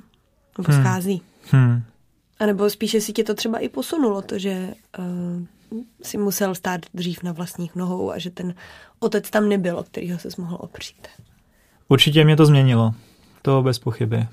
Nebo 0.58 0.72
hmm. 0.72 0.82
schází? 0.82 1.22
Hmm. 1.52 1.84
A 2.40 2.46
nebo 2.46 2.70
spíše 2.70 3.02
si 3.02 3.14
tě 3.14 3.24
to 3.24 3.34
třeba 3.34 3.60
i 3.60 3.70
posunulo, 3.70 4.22
to, 4.22 4.40
že 4.40 4.74
uh, 5.00 5.86
si 6.04 6.18
musel 6.18 6.56
stát 6.56 6.82
dřív 6.94 7.24
na 7.24 7.32
vlastních 7.32 7.76
nohou 7.76 8.12
a 8.12 8.18
že 8.18 8.30
ten 8.30 8.54
otec 9.00 9.30
tam 9.30 9.50
nebyl, 9.50 9.80
o 9.80 9.84
kterýho 9.84 10.20
se 10.20 10.30
mohl 10.38 10.58
opřít. 10.60 11.08
Určitě 11.92 12.26
mě 12.26 12.36
to 12.36 12.46
změnilo. 12.46 12.94
To 13.42 13.64
bez 13.64 13.80
pochyby. 13.80 14.28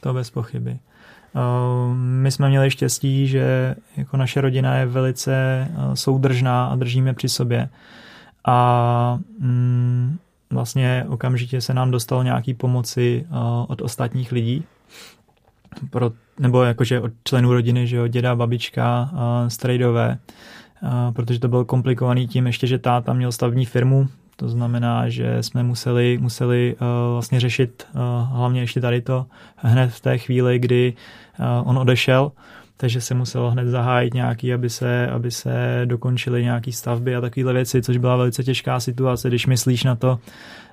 To 0.00 0.14
bez 0.14 0.30
pochyby. 0.30 0.70
Uh, 0.70 1.94
my 1.96 2.30
jsme 2.30 2.48
měli 2.48 2.70
štěstí, 2.70 3.28
že 3.28 3.74
jako 3.96 4.16
naše 4.16 4.40
rodina 4.40 4.76
je 4.76 4.86
velice 4.86 5.68
uh, 5.70 5.94
soudržná 5.94 6.66
a 6.66 6.76
držíme 6.76 7.12
při 7.14 7.28
sobě. 7.28 7.68
A 8.46 9.18
mm, 9.38 10.18
vlastně 10.50 11.04
okamžitě 11.08 11.60
se 11.60 11.74
nám 11.74 11.90
dostalo 11.90 12.22
nějaký 12.22 12.54
pomoci 12.54 13.26
uh, 13.30 13.36
od 13.68 13.82
ostatních 13.82 14.32
lidí, 14.32 14.64
pro, 15.90 16.12
nebo 16.38 16.62
jakože 16.62 17.00
od 17.00 17.12
členů 17.24 17.52
rodiny, 17.52 17.86
že 17.86 17.96
jo, 17.96 18.06
děda, 18.06 18.36
babička, 18.36 19.10
strejdové, 19.48 20.18
protože 21.12 21.38
to 21.38 21.48
bylo 21.48 21.64
komplikovaný 21.64 22.28
tím 22.28 22.46
ještě, 22.46 22.66
že 22.66 22.78
táta 22.78 23.12
měl 23.12 23.32
stavní 23.32 23.66
firmu, 23.66 24.08
to 24.36 24.48
znamená, 24.48 25.08
že 25.08 25.42
jsme 25.42 25.62
museli, 25.62 26.18
museli 26.18 26.76
uh, 26.80 26.86
vlastně 27.12 27.40
řešit 27.40 27.86
uh, 27.94 28.00
hlavně 28.36 28.60
ještě 28.60 28.80
tady 28.80 29.00
to 29.00 29.26
hned 29.56 29.90
v 29.90 30.00
té 30.00 30.18
chvíli, 30.18 30.58
kdy 30.58 30.92
uh, 31.38 31.68
on 31.68 31.78
odešel, 31.78 32.32
takže 32.76 33.00
se 33.00 33.14
muselo 33.14 33.50
hned 33.50 33.68
zahájit 33.68 34.14
nějaký, 34.14 34.54
aby 34.54 34.70
se, 34.70 35.06
aby 35.06 35.30
se 35.30 35.82
dokončily 35.84 36.42
nějaké 36.42 36.72
stavby 36.72 37.16
a 37.16 37.20
takovéhle 37.20 37.52
věci, 37.52 37.82
což 37.82 37.96
byla 37.96 38.16
velice 38.16 38.44
těžká 38.44 38.80
situace, 38.80 39.28
když 39.28 39.46
myslíš 39.46 39.84
na 39.84 39.94
to, 39.94 40.18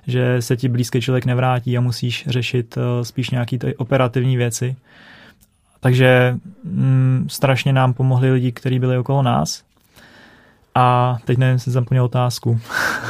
že 0.06 0.42
se 0.42 0.56
ti 0.56 0.68
blízký 0.68 1.00
člověk 1.00 1.24
nevrátí 1.24 1.78
a 1.78 1.80
musíš 1.80 2.24
řešit 2.28 2.76
uh, 2.76 2.82
spíš 3.02 3.30
nějaké 3.30 3.56
operativní 3.76 4.36
věci. 4.36 4.76
Takže 5.80 6.36
mm, 6.64 7.26
strašně 7.30 7.72
nám 7.72 7.94
pomohli 7.94 8.32
lidi, 8.32 8.52
kteří 8.52 8.78
byli 8.78 8.98
okolo 8.98 9.22
nás, 9.22 9.62
a 10.74 11.18
teď 11.24 11.38
nevím, 11.38 11.52
jestli 11.52 11.72
zapomněl 11.72 12.04
otázku. 12.04 12.60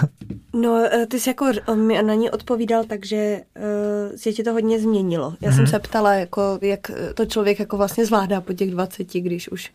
no, 0.53 0.85
eh, 0.93 1.07
ty 1.07 1.21
jsi 1.21 1.31
jako 1.31 1.47
mi 1.75 2.03
na 2.03 2.15
ní 2.15 2.31
odpovídal, 2.31 2.85
takže 2.85 3.41
uh, 3.57 4.17
se 4.17 4.33
ti 4.33 4.43
to 4.43 4.53
hodně 4.53 4.81
změnilo. 4.81 5.35
Já 5.41 5.51
mm-hmm. 5.51 5.55
jsem 5.55 5.65
mhm. 5.65 5.71
se 5.71 5.79
ptala, 5.79 6.15
jako, 6.15 6.59
jak 6.63 6.91
to 7.15 7.27
člověk 7.27 7.61
jako 7.61 7.77
vlastně 7.77 8.07
zvládá 8.07 8.41
po 8.41 8.53
těch 8.53 8.71
20, 8.71 9.13
když 9.15 9.49
už 9.49 9.71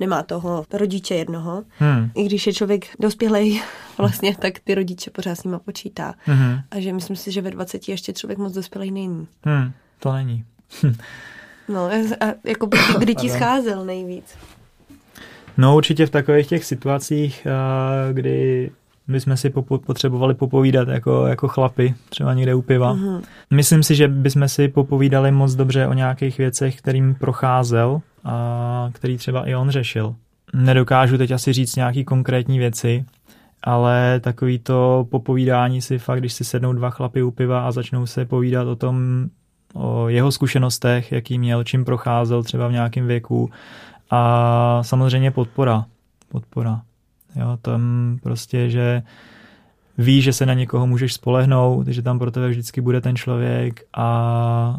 nemá 0.00 0.22
toho 0.22 0.64
rodiče 0.72 1.14
jednoho. 1.14 1.64
Hmm. 1.78 2.10
I 2.14 2.24
když 2.24 2.46
je 2.46 2.52
člověk 2.52 2.86
dospělej 3.00 3.62
vlastně, 3.98 4.36
tak 4.38 4.58
ty 4.58 4.74
rodiče 4.74 5.10
pořád 5.10 5.34
s 5.34 5.44
nima 5.44 5.58
počítá. 5.58 6.14
Hmm. 6.24 6.58
A 6.70 6.80
že 6.80 6.92
myslím 6.92 7.16
si, 7.16 7.32
že 7.32 7.40
ve 7.40 7.50
20 7.50 7.88
ještě 7.88 8.12
člověk 8.12 8.38
moc 8.38 8.52
dospělej 8.52 8.90
není. 8.90 9.28
Hmm. 9.42 9.72
To 9.98 10.12
není. 10.12 10.44
no, 11.68 11.90
a 12.20 12.26
jako 12.44 12.68
kdy 12.98 13.14
ti 13.14 13.30
scházel 13.30 13.84
nejvíc? 13.84 14.24
No 15.56 15.76
určitě 15.76 16.06
v 16.06 16.10
takových 16.10 16.46
těch 16.46 16.64
situacích, 16.64 17.46
kdy 18.12 18.70
my 19.08 19.20
jsme 19.20 19.36
si 19.36 19.50
popo- 19.50 19.78
potřebovali 19.78 20.34
popovídat 20.34 20.88
jako, 20.88 21.26
jako 21.26 21.48
chlapy, 21.48 21.94
třeba 22.08 22.34
někde 22.34 22.54
u 22.54 22.62
piva. 22.62 22.94
Mm-hmm. 22.94 23.22
Myslím 23.50 23.82
si, 23.82 23.94
že 23.94 24.08
bychom 24.08 24.48
si 24.48 24.68
popovídali 24.68 25.32
moc 25.32 25.54
dobře 25.54 25.86
o 25.86 25.92
nějakých 25.92 26.38
věcech, 26.38 26.76
kterým 26.76 27.14
procházel 27.14 28.00
a 28.24 28.90
který 28.92 29.16
třeba 29.16 29.48
i 29.48 29.54
on 29.54 29.70
řešil. 29.70 30.14
Nedokážu 30.54 31.18
teď 31.18 31.30
asi 31.30 31.52
říct 31.52 31.76
nějaký 31.76 32.04
konkrétní 32.04 32.58
věci, 32.58 33.04
ale 33.62 34.20
takový 34.20 34.58
to 34.58 35.06
popovídání 35.10 35.82
si 35.82 35.98
fakt, 35.98 36.18
když 36.18 36.32
si 36.32 36.44
sednou 36.44 36.72
dva 36.72 36.90
chlapy 36.90 37.22
u 37.22 37.30
piva 37.30 37.66
a 37.66 37.72
začnou 37.72 38.06
se 38.06 38.24
povídat 38.24 38.68
o 38.68 38.76
tom, 38.76 39.26
o 39.74 40.08
jeho 40.08 40.32
zkušenostech, 40.32 41.12
jaký 41.12 41.38
měl, 41.38 41.64
čím 41.64 41.84
procházel 41.84 42.42
třeba 42.42 42.68
v 42.68 42.72
nějakém 42.72 43.06
věku 43.06 43.50
a 44.10 44.82
samozřejmě 44.82 45.30
podpora. 45.30 45.84
Podpora. 46.28 46.82
Jo, 47.36 47.58
tam 47.62 48.16
prostě, 48.22 48.70
že 48.70 49.02
víš, 49.98 50.24
že 50.24 50.32
se 50.32 50.46
na 50.46 50.54
někoho 50.54 50.86
můžeš 50.86 51.14
spolehnout, 51.14 51.86
že 51.86 52.02
tam 52.02 52.18
pro 52.18 52.30
tebe 52.30 52.48
vždycky 52.48 52.80
bude 52.80 53.00
ten 53.00 53.16
člověk 53.16 53.84
a, 53.92 54.06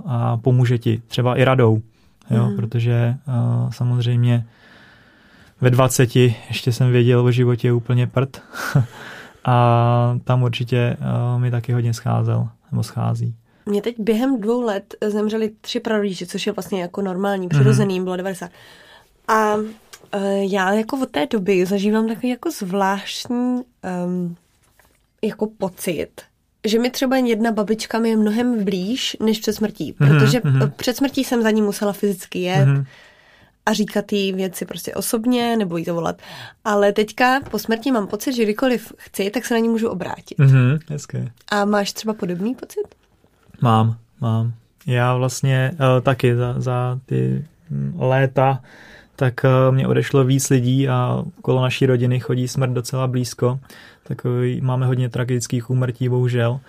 a 0.05 0.37
pomůže 0.37 0.77
ti. 0.77 1.01
Třeba 1.07 1.35
i 1.35 1.43
radou. 1.43 1.81
Jo, 2.29 2.45
mm. 2.45 2.55
protože 2.55 3.15
uh, 3.27 3.69
samozřejmě 3.71 4.45
ve 5.61 5.69
20 5.69 6.15
ještě 6.15 6.71
jsem 6.71 6.91
věděl 6.91 7.25
o 7.25 7.31
životě 7.31 7.71
úplně 7.71 8.07
prd 8.07 8.41
a 9.45 10.17
tam 10.23 10.43
určitě 10.43 10.97
uh, 10.99 11.41
mi 11.41 11.51
taky 11.51 11.73
hodně 11.73 11.93
scházel, 11.93 12.47
nebo 12.71 12.83
schází. 12.83 13.35
Mě 13.65 13.81
teď 13.81 13.95
během 13.99 14.41
dvou 14.41 14.61
let 14.61 14.95
zemřeli 15.07 15.51
tři 15.61 15.79
prarodiče, 15.79 16.25
což 16.25 16.47
je 16.47 16.53
vlastně 16.53 16.81
jako 16.81 17.01
normální, 17.01 17.49
přirozený, 17.49 17.99
mm. 17.99 18.03
bylo 18.03 18.15
90. 18.15 18.51
A 19.27 19.55
uh, 19.55 19.71
já 20.51 20.73
jako 20.73 20.97
od 21.01 21.09
té 21.09 21.27
doby 21.31 21.65
zažívám 21.65 22.07
takový 22.07 22.29
jako 22.29 22.51
zvláštní 22.51 23.61
um, 24.05 24.35
jako 25.23 25.47
pocit, 25.57 26.09
že 26.65 26.79
mi 26.79 26.89
třeba 26.89 27.17
jedna 27.17 27.51
babička 27.51 27.99
mi 27.99 28.09
je 28.09 28.17
mnohem 28.17 28.63
blíž 28.63 29.17
než 29.19 29.39
před 29.39 29.53
smrtí, 29.53 29.93
mm-hmm, 29.93 30.07
protože 30.07 30.39
mm-hmm. 30.39 30.71
před 30.71 30.97
smrtí 30.97 31.23
jsem 31.23 31.41
za 31.41 31.51
ní 31.51 31.61
musela 31.61 31.93
fyzicky 31.93 32.39
jet 32.39 32.67
mm-hmm. 32.67 32.85
a 33.65 33.73
říkat 33.73 34.13
jí 34.13 34.33
věci 34.33 34.65
prostě 34.65 34.93
osobně 34.93 35.57
nebo 35.57 35.77
jí 35.77 35.85
to 35.85 35.93
volat. 35.93 36.21
Ale 36.63 36.93
teďka 36.93 37.39
po 37.51 37.59
smrti 37.59 37.91
mám 37.91 38.07
pocit, 38.07 38.33
že 38.33 38.43
kdykoliv 38.43 38.93
chci, 38.97 39.29
tak 39.29 39.45
se 39.45 39.53
na 39.53 39.59
ní 39.59 39.69
můžu 39.69 39.89
obrátit. 39.89 40.39
Mm-hmm, 40.39 40.79
hezké. 40.87 41.31
A 41.49 41.65
máš 41.65 41.93
třeba 41.93 42.13
podobný 42.13 42.55
pocit? 42.55 42.95
Mám, 43.61 43.97
mám. 44.21 44.53
Já 44.87 45.15
vlastně 45.15 45.71
uh, 45.73 46.01
taky 46.01 46.35
za, 46.35 46.55
za 46.57 46.99
ty 47.05 47.45
léta 47.97 48.61
tak 49.15 49.45
eh, 49.45 49.71
mě 49.71 49.87
odešlo 49.87 50.23
víc 50.23 50.49
lidí 50.49 50.89
a 50.89 51.23
kolo 51.41 51.61
naší 51.61 51.85
rodiny 51.85 52.19
chodí 52.19 52.47
smrt 52.47 52.71
docela 52.71 53.07
blízko. 53.07 53.59
Takový, 54.03 54.61
máme 54.61 54.85
hodně 54.85 55.09
tragických 55.09 55.69
úmrtí, 55.69 56.09
bohužel. 56.09 56.59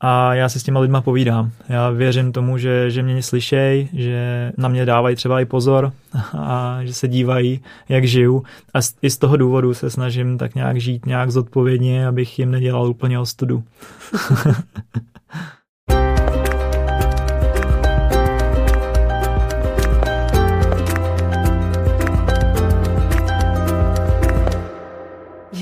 A 0.00 0.34
já 0.34 0.48
se 0.48 0.60
s 0.60 0.62
těma 0.62 0.80
lidma 0.80 1.00
povídám. 1.00 1.50
Já 1.68 1.90
věřím 1.90 2.32
tomu, 2.32 2.58
že, 2.58 2.90
že 2.90 3.02
mě 3.02 3.22
slyšej, 3.22 3.88
že 3.92 4.52
na 4.56 4.68
mě 4.68 4.86
dávají 4.86 5.16
třeba 5.16 5.40
i 5.40 5.44
pozor 5.44 5.92
a 6.38 6.78
že 6.82 6.94
se 6.94 7.08
dívají, 7.08 7.60
jak 7.88 8.04
žiju. 8.04 8.44
A 8.74 8.78
i 9.02 9.10
z 9.10 9.18
toho 9.18 9.36
důvodu 9.36 9.74
se 9.74 9.90
snažím 9.90 10.38
tak 10.38 10.54
nějak 10.54 10.76
žít 10.76 11.06
nějak 11.06 11.30
zodpovědně, 11.30 12.06
abych 12.06 12.38
jim 12.38 12.50
nedělal 12.50 12.86
úplně 12.86 13.18
ostudu. 13.18 13.64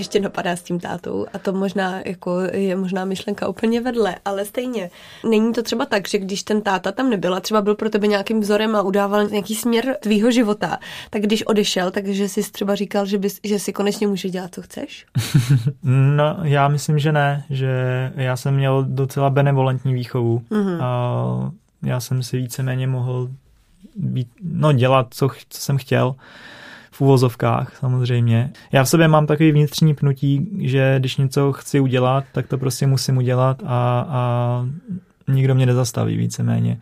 ještě 0.04 0.20
napadá 0.20 0.56
s 0.56 0.62
tím 0.62 0.80
tátou 0.80 1.26
a 1.32 1.38
to 1.38 1.52
možná 1.52 2.00
jako 2.04 2.40
je 2.40 2.76
možná 2.76 3.04
myšlenka 3.04 3.48
úplně 3.48 3.80
vedle, 3.80 4.16
ale 4.24 4.44
stejně. 4.44 4.90
Není 5.28 5.52
to 5.52 5.62
třeba 5.62 5.86
tak, 5.86 6.08
že 6.08 6.18
když 6.18 6.42
ten 6.42 6.60
táta 6.60 6.92
tam 6.92 7.10
nebyl 7.10 7.34
a 7.34 7.40
třeba 7.40 7.62
byl 7.62 7.74
pro 7.74 7.90
tebe 7.90 8.06
nějakým 8.06 8.40
vzorem 8.40 8.76
a 8.76 8.82
udával 8.82 9.28
nějaký 9.28 9.54
směr 9.54 9.96
tvýho 10.00 10.30
života, 10.30 10.78
tak 11.10 11.22
když 11.22 11.42
odešel, 11.46 11.90
takže 11.90 12.28
jsi 12.28 12.52
třeba 12.52 12.74
říkal, 12.74 13.06
že, 13.06 13.18
bys, 13.18 13.40
že 13.44 13.58
si 13.58 13.72
konečně 13.72 14.06
můžeš 14.06 14.32
dělat, 14.32 14.54
co 14.54 14.62
chceš? 14.62 15.06
no, 15.82 16.36
já 16.42 16.68
myslím, 16.68 16.98
že 16.98 17.12
ne, 17.12 17.44
že 17.50 17.72
já 18.16 18.36
jsem 18.36 18.54
měl 18.54 18.84
docela 18.88 19.30
benevolentní 19.30 19.94
výchovu 19.94 20.42
mm-hmm. 20.50 20.78
a 20.80 21.52
já 21.82 22.00
jsem 22.00 22.22
si 22.22 22.36
víceméně 22.36 22.86
mohl 22.86 23.28
být, 23.96 24.28
no, 24.42 24.72
dělat, 24.72 25.06
co, 25.10 25.28
co 25.48 25.60
jsem 25.60 25.78
chtěl 25.78 26.14
v 26.94 27.00
úvozovkách 27.00 27.76
samozřejmě. 27.76 28.52
Já 28.72 28.84
v 28.84 28.88
sobě 28.88 29.08
mám 29.08 29.26
takový 29.26 29.52
vnitřní 29.52 29.94
pnutí, 29.94 30.48
že 30.60 30.96
když 30.98 31.16
něco 31.16 31.52
chci 31.52 31.80
udělat, 31.80 32.24
tak 32.32 32.46
to 32.46 32.58
prostě 32.58 32.86
musím 32.86 33.16
udělat 33.16 33.62
a, 33.66 34.06
a 34.08 34.66
nikdo 35.28 35.54
mě 35.54 35.66
nezastaví 35.66 36.16
víceméně. 36.16 36.80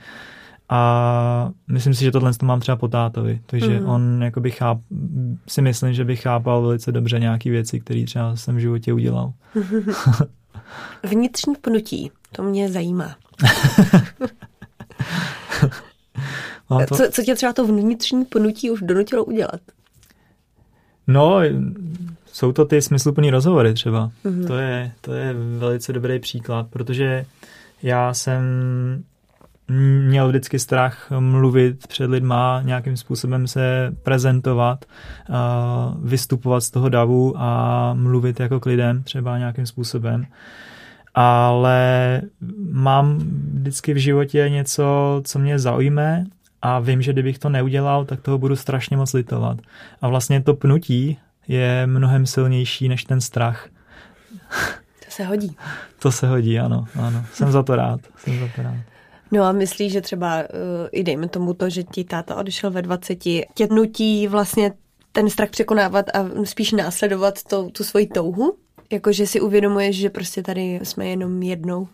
A 0.68 1.50
myslím 1.70 1.94
si, 1.94 2.04
že 2.04 2.10
tohle 2.10 2.34
to 2.34 2.46
mám 2.46 2.60
třeba 2.60 2.76
po 2.76 2.88
tátovi, 2.88 3.40
takže 3.46 3.80
mm. 3.80 3.88
on 3.88 4.22
jakoby 4.22 4.50
cháp, 4.50 4.78
si 5.48 5.62
myslím, 5.62 5.92
že 5.92 6.04
by 6.04 6.16
chápal 6.16 6.62
velice 6.62 6.92
dobře 6.92 7.20
nějaké 7.20 7.50
věci, 7.50 7.80
které 7.80 8.04
třeba 8.04 8.36
jsem 8.36 8.56
v 8.56 8.58
životě 8.58 8.92
udělal. 8.92 9.32
Vnitřní 11.02 11.54
pnutí, 11.54 12.10
to 12.32 12.42
mě 12.42 12.72
zajímá. 12.72 13.16
to... 16.88 16.96
co, 16.96 17.04
co 17.10 17.22
tě 17.22 17.34
třeba 17.34 17.52
to 17.52 17.66
vnitřní 17.66 18.24
pnutí 18.24 18.70
už 18.70 18.80
donutilo 18.82 19.24
udělat? 19.24 19.60
No, 21.06 21.40
jsou 22.26 22.52
to 22.52 22.64
ty 22.64 22.82
smysluplný 22.82 23.30
rozhovory 23.30 23.74
třeba. 23.74 24.10
Mm-hmm. 24.24 24.46
To, 24.46 24.56
je, 24.56 24.92
to 25.00 25.12
je 25.12 25.34
velice 25.58 25.92
dobrý 25.92 26.18
příklad, 26.18 26.66
protože 26.70 27.24
já 27.82 28.14
jsem 28.14 28.42
měl 30.08 30.28
vždycky 30.28 30.58
strach 30.58 31.10
mluvit 31.18 31.86
před 31.86 32.10
lidma, 32.10 32.62
nějakým 32.64 32.96
způsobem 32.96 33.46
se 33.46 33.92
prezentovat, 34.02 34.84
vystupovat 36.02 36.60
z 36.60 36.70
toho 36.70 36.88
davu 36.88 37.34
a 37.36 37.94
mluvit 37.94 38.40
jako 38.40 38.60
k 38.60 38.66
lidem 38.66 39.02
třeba 39.02 39.38
nějakým 39.38 39.66
způsobem. 39.66 40.26
Ale 41.14 42.20
mám 42.70 43.18
vždycky 43.54 43.94
v 43.94 43.96
životě 43.96 44.48
něco, 44.48 45.20
co 45.24 45.38
mě 45.38 45.58
zaujme 45.58 46.24
a 46.62 46.80
vím, 46.80 47.02
že 47.02 47.12
kdybych 47.12 47.38
to 47.38 47.48
neudělal, 47.48 48.04
tak 48.04 48.20
toho 48.20 48.38
budu 48.38 48.56
strašně 48.56 48.96
moc 48.96 49.12
litovat. 49.12 49.58
A 50.02 50.08
vlastně 50.08 50.42
to 50.42 50.54
pnutí 50.54 51.18
je 51.48 51.86
mnohem 51.86 52.26
silnější 52.26 52.88
než 52.88 53.04
ten 53.04 53.20
strach. 53.20 53.68
To 55.04 55.10
se 55.10 55.24
hodí. 55.24 55.56
To 55.98 56.12
se 56.12 56.28
hodí, 56.28 56.58
ano, 56.58 56.84
ano. 57.00 57.24
Jsem 57.32 57.52
za 57.52 57.62
to 57.62 57.76
rád. 57.76 58.00
Jsem 58.16 58.40
za 58.40 58.48
to 58.56 58.62
rád. 58.62 58.76
No 59.32 59.42
a 59.42 59.52
myslíš, 59.52 59.92
že 59.92 60.00
třeba 60.00 60.38
uh, 60.38 60.46
i 60.92 61.04
dejme 61.04 61.28
tomu 61.28 61.54
to, 61.54 61.70
že 61.70 61.82
ti 61.82 62.04
táta 62.04 62.36
odešel 62.36 62.70
ve 62.70 62.82
20, 62.82 63.14
tě 63.54 63.68
nutí 63.70 64.28
vlastně 64.28 64.72
ten 65.12 65.30
strach 65.30 65.50
překonávat 65.50 66.06
a 66.16 66.44
spíš 66.44 66.72
následovat 66.72 67.42
to, 67.42 67.70
tu 67.70 67.84
svoji 67.84 68.06
touhu? 68.06 68.56
Jakože 68.92 69.26
si 69.26 69.40
uvědomuješ, 69.40 69.96
že 69.96 70.10
prostě 70.10 70.42
tady 70.42 70.80
jsme 70.82 71.06
jenom 71.06 71.42
jednou? 71.42 71.88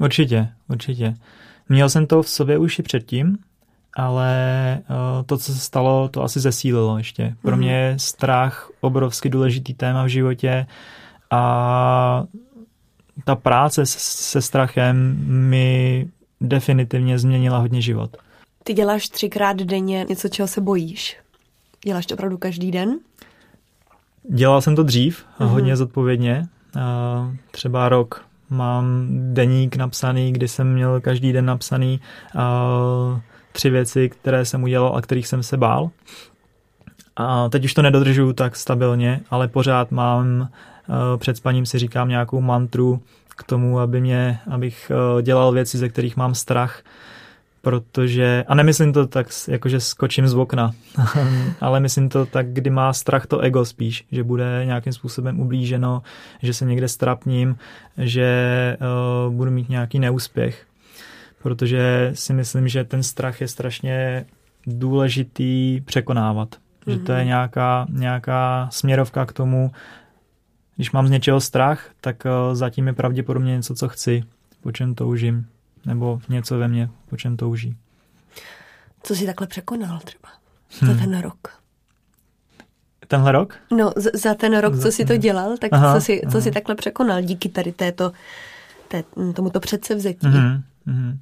Určitě, 0.00 0.48
určitě. 0.68 1.14
Měl 1.68 1.90
jsem 1.90 2.06
to 2.06 2.22
v 2.22 2.28
sobě 2.28 2.58
už 2.58 2.78
i 2.78 2.82
předtím, 2.82 3.38
ale 3.96 4.78
uh, 4.90 5.22
to, 5.26 5.38
co 5.38 5.52
se 5.52 5.58
stalo, 5.58 6.08
to 6.08 6.22
asi 6.22 6.40
zesílilo 6.40 6.98
ještě. 6.98 7.34
Pro 7.42 7.56
mě 7.56 7.72
je 7.72 7.98
strach 7.98 8.70
obrovsky 8.80 9.28
důležitý 9.28 9.74
téma 9.74 10.04
v 10.04 10.08
životě 10.08 10.66
a 11.30 12.24
ta 13.24 13.34
práce 13.34 13.86
se 13.86 14.42
strachem 14.42 15.16
mi 15.26 16.06
definitivně 16.40 17.18
změnila 17.18 17.58
hodně 17.58 17.80
život. 17.82 18.16
Ty 18.64 18.74
děláš 18.74 19.08
třikrát 19.08 19.56
denně 19.56 20.06
něco, 20.08 20.28
čeho 20.28 20.48
se 20.48 20.60
bojíš. 20.60 21.18
Děláš 21.84 22.06
to 22.06 22.14
opravdu 22.14 22.38
každý 22.38 22.70
den? 22.70 22.98
Dělal 24.30 24.60
jsem 24.60 24.76
to 24.76 24.82
dřív, 24.82 25.24
mm-hmm. 25.38 25.46
hodně 25.46 25.76
zodpovědně. 25.76 26.46
Třeba 27.50 27.88
rok 27.88 28.24
mám 28.50 29.06
deník 29.10 29.76
napsaný, 29.76 30.32
kdy 30.32 30.48
jsem 30.48 30.72
měl 30.72 31.00
každý 31.00 31.32
den 31.32 31.44
napsaný 31.46 32.00
tři 33.52 33.70
věci, 33.70 34.08
které 34.08 34.44
jsem 34.44 34.62
udělal 34.62 34.96
a 34.96 35.02
kterých 35.02 35.28
jsem 35.28 35.42
se 35.42 35.56
bál. 35.56 35.90
A 37.16 37.48
teď 37.48 37.64
už 37.64 37.74
to 37.74 37.82
nedodržuju 37.82 38.32
tak 38.32 38.56
stabilně, 38.56 39.20
ale 39.30 39.48
pořád 39.48 39.90
mám, 39.90 40.48
před 41.16 41.36
spaním 41.36 41.66
si 41.66 41.78
říkám 41.78 42.08
nějakou 42.08 42.40
mantru 42.40 43.02
k 43.28 43.42
tomu, 43.42 43.80
aby 43.80 44.00
mě, 44.00 44.38
abych 44.50 44.92
dělal 45.22 45.52
věci, 45.52 45.78
ze 45.78 45.88
kterých 45.88 46.16
mám 46.16 46.34
strach, 46.34 46.82
protože, 47.62 48.44
a 48.48 48.54
nemyslím 48.54 48.92
to 48.92 49.06
tak, 49.06 49.26
jako 49.48 49.68
že 49.68 49.80
skočím 49.80 50.28
z 50.28 50.34
okna, 50.34 50.72
ale 51.60 51.80
myslím 51.80 52.08
to 52.08 52.26
tak, 52.26 52.46
kdy 52.52 52.70
má 52.70 52.92
strach 52.92 53.26
to 53.26 53.38
ego 53.38 53.64
spíš, 53.64 54.04
že 54.12 54.24
bude 54.24 54.62
nějakým 54.64 54.92
způsobem 54.92 55.40
ublíženo, 55.40 56.02
že 56.42 56.54
se 56.54 56.64
někde 56.64 56.88
strapním, 56.88 57.56
že 57.98 58.76
uh, 59.26 59.34
budu 59.34 59.50
mít 59.50 59.68
nějaký 59.68 59.98
neúspěch. 59.98 60.66
Protože 61.42 62.10
si 62.14 62.32
myslím, 62.32 62.68
že 62.68 62.84
ten 62.84 63.02
strach 63.02 63.40
je 63.40 63.48
strašně 63.48 64.24
důležitý 64.66 65.80
překonávat. 65.80 66.48
Mm-hmm. 66.54 66.92
Že 66.92 66.98
to 66.98 67.12
je 67.12 67.18
mhm. 67.18 67.26
nějaká, 67.26 67.86
nějaká 67.90 68.68
směrovka 68.72 69.26
k 69.26 69.32
tomu, 69.32 69.72
když 70.76 70.92
mám 70.92 71.06
z 71.06 71.10
něčeho 71.10 71.40
strach, 71.40 71.90
tak 72.00 72.24
uh, 72.24 72.54
zatím 72.54 72.86
je 72.86 72.92
pravděpodobně 72.92 73.52
něco, 73.52 73.74
co 73.74 73.88
chci, 73.88 74.22
po 74.60 74.72
čem 74.72 74.94
toužím 74.94 75.46
nebo 75.86 76.20
něco 76.28 76.58
ve 76.58 76.68
mně, 76.68 76.88
po 77.10 77.16
čem 77.16 77.36
touží. 77.36 77.76
Co 79.02 79.14
jsi 79.14 79.26
takhle 79.26 79.46
překonal 79.46 79.98
třeba 79.98 80.28
hmm. 80.80 80.92
za 80.92 81.00
ten 81.00 81.20
rok? 81.20 81.48
Tenhle 83.08 83.32
rok? 83.32 83.54
No, 83.70 83.92
z- 83.96 84.20
za 84.20 84.34
ten 84.34 84.58
rok, 84.58 84.74
za 84.74 84.82
co 84.82 84.92
jsi 84.92 85.04
to 85.04 85.16
dělal, 85.16 85.56
tak 85.56 85.72
aha, 85.72 85.94
co, 85.94 86.00
jsi, 86.00 86.22
co 86.32 86.40
jsi 86.40 86.50
takhle 86.50 86.74
překonal 86.74 87.22
díky 87.22 87.48
tady 87.48 87.72
této, 87.72 88.12
té, 88.88 89.04
tomuto 89.34 89.60
předsevzetí? 89.60 90.26
Mm-hmm, 90.26 90.62
mm-hmm. 90.86 91.18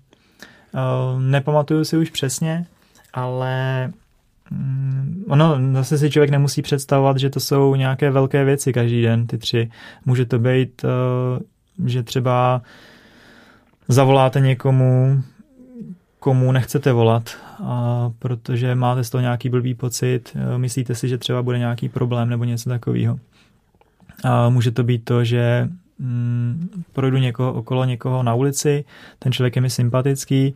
Uh, 0.74 1.22
nepamatuju 1.22 1.84
si 1.84 1.96
už 1.96 2.10
přesně, 2.10 2.66
ale 3.12 3.90
um, 4.50 5.24
ono 5.28 5.58
zase 5.72 5.98
si 5.98 6.10
člověk 6.10 6.30
nemusí 6.30 6.62
představovat, 6.62 7.18
že 7.18 7.30
to 7.30 7.40
jsou 7.40 7.74
nějaké 7.74 8.10
velké 8.10 8.44
věci 8.44 8.72
každý 8.72 9.02
den, 9.02 9.26
ty 9.26 9.38
tři. 9.38 9.70
Může 10.06 10.24
to 10.26 10.38
být, 10.38 10.84
uh, 10.84 11.88
že 11.88 12.02
třeba 12.02 12.62
zavoláte 13.88 14.40
někomu, 14.40 15.22
komu 16.20 16.52
nechcete 16.52 16.92
volat, 16.92 17.36
a 17.62 18.10
protože 18.18 18.74
máte 18.74 19.04
z 19.04 19.10
toho 19.10 19.22
nějaký 19.22 19.48
blbý 19.48 19.74
pocit, 19.74 20.36
e, 20.54 20.58
myslíte 20.58 20.94
si, 20.94 21.08
že 21.08 21.18
třeba 21.18 21.42
bude 21.42 21.58
nějaký 21.58 21.88
problém 21.88 22.28
nebo 22.28 22.44
něco 22.44 22.70
takového. 22.70 23.18
A 24.24 24.48
může 24.48 24.70
to 24.70 24.84
být 24.84 25.04
to, 25.04 25.24
že 25.24 25.68
mm, 26.00 26.84
projdu 26.92 27.16
někoho, 27.16 27.52
okolo 27.52 27.84
někoho 27.84 28.22
na 28.22 28.34
ulici, 28.34 28.84
ten 29.18 29.32
člověk 29.32 29.56
je 29.56 29.62
mi 29.62 29.70
sympatický, 29.70 30.54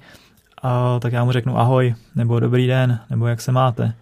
a 0.62 0.98
tak 1.00 1.12
já 1.12 1.24
mu 1.24 1.32
řeknu 1.32 1.58
ahoj, 1.58 1.94
nebo 2.14 2.40
dobrý 2.40 2.66
den, 2.66 3.00
nebo 3.10 3.26
jak 3.26 3.40
se 3.40 3.52
máte. 3.52 3.94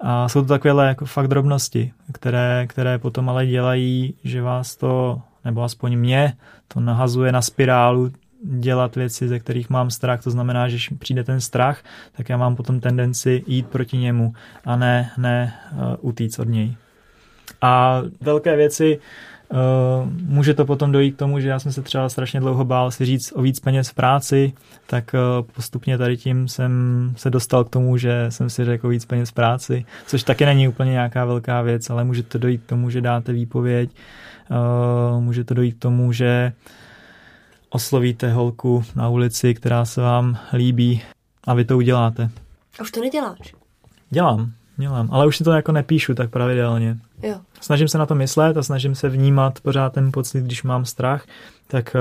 A 0.00 0.28
jsou 0.28 0.42
to 0.42 0.48
takové 0.48 0.88
jako 0.88 1.06
fakt 1.06 1.28
drobnosti, 1.28 1.92
které, 2.12 2.66
které 2.68 2.98
potom 2.98 3.28
ale 3.28 3.46
dělají, 3.46 4.14
že 4.24 4.42
vás 4.42 4.76
to, 4.76 5.20
nebo 5.44 5.62
aspoň 5.62 5.96
mě, 5.96 6.32
to 6.68 6.80
nahazuje 6.80 7.32
na 7.32 7.42
spirálu 7.42 8.10
dělat 8.42 8.96
věci, 8.96 9.28
ze 9.28 9.38
kterých 9.38 9.70
mám 9.70 9.90
strach. 9.90 10.22
To 10.22 10.30
znamená, 10.30 10.68
že 10.68 10.74
když 10.74 10.88
přijde 10.98 11.24
ten 11.24 11.40
strach, 11.40 11.82
tak 12.16 12.28
já 12.28 12.36
mám 12.36 12.56
potom 12.56 12.80
tendenci 12.80 13.44
jít 13.46 13.66
proti 13.66 13.96
němu 13.96 14.34
a 14.64 14.76
ne, 14.76 15.10
ne 15.18 15.54
uh, 15.72 15.94
utíct 16.00 16.38
od 16.38 16.48
něj. 16.48 16.76
A 17.62 18.02
velké 18.20 18.56
věci, 18.56 18.96
uh, 18.96 19.02
může 20.22 20.54
to 20.54 20.64
potom 20.64 20.92
dojít 20.92 21.12
k 21.12 21.18
tomu, 21.18 21.40
že 21.40 21.48
já 21.48 21.58
jsem 21.58 21.72
se 21.72 21.82
třeba 21.82 22.08
strašně 22.08 22.40
dlouho 22.40 22.64
bál 22.64 22.90
si 22.90 23.04
říct 23.04 23.32
o 23.36 23.42
víc 23.42 23.60
peněz 23.60 23.88
v 23.88 23.94
práci, 23.94 24.52
tak 24.86 25.14
uh, 25.14 25.46
postupně 25.46 25.98
tady 25.98 26.16
tím 26.16 26.48
jsem 26.48 26.72
se 27.16 27.30
dostal 27.30 27.64
k 27.64 27.70
tomu, 27.70 27.96
že 27.96 28.26
jsem 28.28 28.50
si 28.50 28.64
řekl 28.64 28.88
víc 28.88 29.04
peněz 29.04 29.30
v 29.30 29.32
práci, 29.32 29.84
což 30.06 30.22
taky 30.22 30.46
není 30.46 30.68
úplně 30.68 30.90
nějaká 30.90 31.24
velká 31.24 31.62
věc, 31.62 31.90
ale 31.90 32.04
může 32.04 32.22
to 32.22 32.38
dojít 32.38 32.62
k 32.62 32.66
tomu, 32.66 32.90
že 32.90 33.00
dáte 33.00 33.32
výpověď, 33.32 33.90
uh, 34.50 35.20
může 35.20 35.44
to 35.44 35.54
dojít 35.54 35.72
k 35.72 35.78
tomu, 35.78 36.12
že 36.12 36.52
oslovíte 37.70 38.32
holku 38.32 38.84
na 38.96 39.08
ulici, 39.08 39.54
která 39.54 39.84
se 39.84 40.00
vám 40.00 40.38
líbí 40.52 41.02
a 41.44 41.54
vy 41.54 41.64
to 41.64 41.76
uděláte. 41.76 42.30
A 42.78 42.82
už 42.82 42.90
to 42.90 43.00
neděláš? 43.00 43.54
Dělám, 44.10 44.52
dělám, 44.76 45.08
ale 45.12 45.26
už 45.26 45.36
si 45.36 45.44
to 45.44 45.52
jako 45.52 45.72
nepíšu 45.72 46.14
tak 46.14 46.30
pravidelně. 46.30 46.98
Jo. 47.22 47.40
Snažím 47.60 47.88
se 47.88 47.98
na 47.98 48.06
to 48.06 48.14
myslet 48.14 48.56
a 48.56 48.62
snažím 48.62 48.94
se 48.94 49.08
vnímat 49.08 49.60
pořád 49.60 49.92
ten 49.92 50.12
pocit, 50.12 50.44
když 50.44 50.62
mám 50.62 50.84
strach, 50.84 51.26
tak 51.68 51.96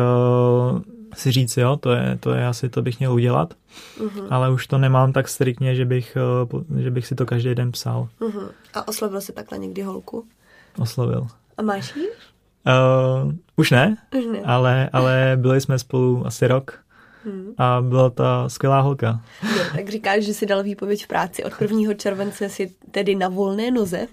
uh, 0.73 0.79
si 1.13 1.31
říct, 1.31 1.57
jo, 1.57 1.77
to 1.77 1.91
je, 1.91 2.17
to 2.19 2.33
je 2.33 2.47
asi, 2.47 2.69
to 2.69 2.81
bych 2.81 2.99
měl 2.99 3.13
udělat, 3.13 3.53
uh-huh. 3.99 4.27
ale 4.29 4.51
už 4.51 4.67
to 4.67 4.77
nemám 4.77 5.13
tak 5.13 5.27
striktně, 5.27 5.75
že 5.75 5.85
bych, 5.85 6.17
uh, 6.53 6.81
že 6.81 6.91
bych 6.91 7.07
si 7.07 7.15
to 7.15 7.25
každý 7.25 7.55
den 7.55 7.71
psal. 7.71 8.07
Uh-huh. 8.19 8.49
A 8.73 8.87
oslovil 8.87 9.21
jsi 9.21 9.33
takhle 9.33 9.57
někdy 9.57 9.81
holku? 9.81 10.25
Oslovil. 10.79 11.27
A 11.57 11.61
máš 11.61 11.95
ji? 11.95 12.07
Uh, 12.07 13.33
už 13.55 13.71
ne, 13.71 13.97
už 14.19 14.25
ne. 14.25 14.39
Ale, 14.45 14.89
ale 14.93 15.33
byli 15.35 15.61
jsme 15.61 15.79
spolu 15.79 16.27
asi 16.27 16.47
rok 16.47 16.79
hmm. 17.25 17.53
a 17.57 17.81
byla 17.81 18.09
ta 18.09 18.49
skvělá 18.49 18.79
holka. 18.79 19.21
No, 19.43 19.49
tak 19.75 19.89
říkáš, 19.89 20.23
že 20.23 20.33
si 20.33 20.45
dal 20.45 20.63
výpověď 20.63 21.03
v 21.03 21.07
práci. 21.07 21.43
Od 21.43 21.61
1. 21.61 21.93
července 21.93 22.49
si 22.49 22.71
tedy 22.91 23.15
na 23.15 23.27
volné 23.27 23.71
noze. 23.71 24.07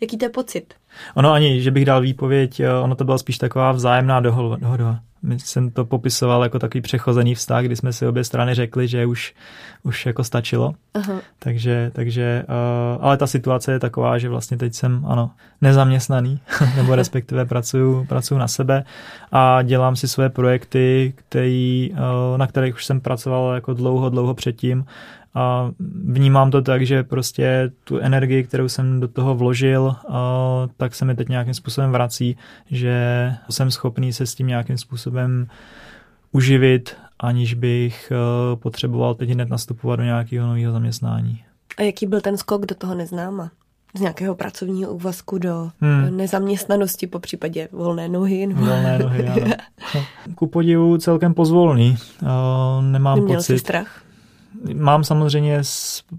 Jaký 0.00 0.18
to 0.18 0.24
je 0.24 0.28
pocit? 0.28 0.74
Ono 1.14 1.32
ani, 1.32 1.62
že 1.62 1.70
bych 1.70 1.84
dal 1.84 2.00
výpověď, 2.00 2.60
eh, 2.60 2.72
ono 2.72 2.94
to 2.94 3.04
byla 3.04 3.18
spíš 3.18 3.38
taková 3.38 3.72
vzájemná 3.72 4.20
dohoda. 4.20 5.00
My 5.26 5.38
jsem 5.38 5.70
to 5.70 5.84
popisoval 5.84 6.42
jako 6.42 6.58
takový 6.58 6.80
přechozený 6.80 7.34
vztah, 7.34 7.64
kdy 7.64 7.76
jsme 7.76 7.92
si 7.92 8.06
obě 8.06 8.24
strany 8.24 8.54
řekli, 8.54 8.88
že 8.88 9.06
už, 9.06 9.34
už 9.82 10.06
jako 10.06 10.24
stačilo. 10.24 10.74
Aha. 10.94 11.20
Takže, 11.38 11.90
takže 11.94 12.44
uh, 12.48 13.04
ale 13.04 13.16
ta 13.16 13.26
situace 13.26 13.72
je 13.72 13.78
taková, 13.78 14.18
že 14.18 14.28
vlastně 14.28 14.56
teď 14.56 14.74
jsem, 14.74 15.04
ano, 15.06 15.30
nezaměstnaný, 15.60 16.40
nebo 16.76 16.94
respektive 16.94 17.44
pracuju, 17.44 18.04
pracuju 18.04 18.38
na 18.38 18.48
sebe 18.48 18.84
a 19.32 19.62
dělám 19.62 19.96
si 19.96 20.08
svoje 20.08 20.28
projekty, 20.28 21.14
který, 21.16 21.90
uh, 21.92 22.38
na 22.38 22.46
kterých 22.46 22.74
už 22.74 22.84
jsem 22.84 23.00
pracoval 23.00 23.54
jako 23.54 23.74
dlouho, 23.74 24.10
dlouho 24.10 24.34
předtím 24.34 24.84
a 25.36 25.70
vnímám 26.04 26.50
to 26.50 26.62
tak, 26.62 26.86
že 26.86 27.02
prostě 27.02 27.70
tu 27.84 27.98
energii, 27.98 28.44
kterou 28.44 28.68
jsem 28.68 29.00
do 29.00 29.08
toho 29.08 29.34
vložil, 29.34 29.94
tak 30.76 30.94
se 30.94 31.04
mi 31.04 31.14
teď 31.14 31.28
nějakým 31.28 31.54
způsobem 31.54 31.92
vrací, 31.92 32.36
že 32.70 33.34
jsem 33.50 33.70
schopný 33.70 34.12
se 34.12 34.26
s 34.26 34.34
tím 34.34 34.46
nějakým 34.46 34.78
způsobem 34.78 35.46
uživit, 36.32 36.96
aniž 37.18 37.54
bych 37.54 38.12
e, 38.12 38.56
potřeboval 38.56 39.14
teď 39.14 39.30
hned 39.30 39.48
nastupovat 39.48 39.96
do 39.96 40.04
nějakého 40.04 40.46
nového 40.46 40.72
zaměstnání. 40.72 41.42
A 41.78 41.82
jaký 41.82 42.06
byl 42.06 42.20
ten 42.20 42.36
skok 42.36 42.66
do 42.66 42.74
toho 42.74 42.94
neznáma? 42.94 43.50
Z 43.94 44.00
nějakého 44.00 44.34
pracovního 44.34 44.90
úvazku 44.90 45.38
do 45.38 45.70
hmm. 45.80 46.16
nezaměstnanosti, 46.16 47.06
po 47.06 47.18
případě 47.18 47.68
volné 47.72 48.08
nohy? 48.08 48.46
Volné 48.54 48.98
nohy, 48.98 49.28
ano. 49.28 49.54
Ku 50.34 50.46
podivu 50.46 50.98
celkem 50.98 51.34
pozvolný. 51.34 51.96
Uh, 52.22 52.28
nemám 52.84 53.18
Neměl 53.18 53.38
pocit. 53.38 53.52
Jsi 53.52 53.58
strach? 53.58 54.05
Mám 54.74 55.04
samozřejmě 55.04 55.62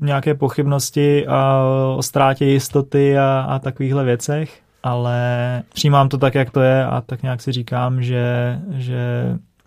nějaké 0.01 0.35
pochybnosti 0.35 1.27
a 1.27 1.63
o 1.97 2.03
ztrátě 2.03 2.45
jistoty 2.45 3.17
a, 3.17 3.45
a 3.49 3.59
takovýchhle 3.59 4.03
věcech, 4.03 4.61
ale 4.83 5.63
přijímám 5.73 6.09
to 6.09 6.17
tak, 6.17 6.35
jak 6.35 6.51
to 6.51 6.61
je 6.61 6.85
a 6.85 7.01
tak 7.01 7.23
nějak 7.23 7.41
si 7.41 7.51
říkám, 7.51 8.03
že, 8.03 8.59
že 8.71 8.99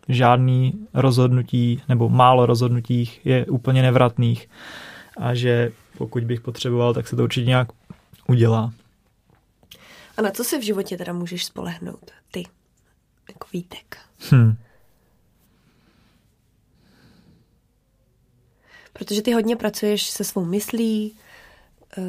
žádný 0.08 0.74
rozhodnutí 0.94 1.82
nebo 1.88 2.08
málo 2.08 2.46
rozhodnutích 2.46 3.20
je 3.26 3.46
úplně 3.46 3.82
nevratných 3.82 4.48
a 5.16 5.34
že 5.34 5.72
pokud 5.98 6.24
bych 6.24 6.40
potřeboval, 6.40 6.94
tak 6.94 7.08
se 7.08 7.16
to 7.16 7.22
určitě 7.22 7.46
nějak 7.46 7.68
udělá. 8.28 8.72
A 10.16 10.22
na 10.22 10.30
co 10.30 10.44
se 10.44 10.58
v 10.58 10.62
životě 10.62 10.96
teda 10.96 11.12
můžeš 11.12 11.44
spolehnout? 11.44 12.10
Ty, 12.30 12.44
jako 13.28 13.48
Vítek. 13.52 13.96
Hm. 14.32 14.56
Protože 18.92 19.22
ty 19.22 19.32
hodně 19.32 19.56
pracuješ 19.56 20.10
se 20.10 20.24
svou 20.24 20.44
myslí, 20.44 21.14
uh, 21.98 22.04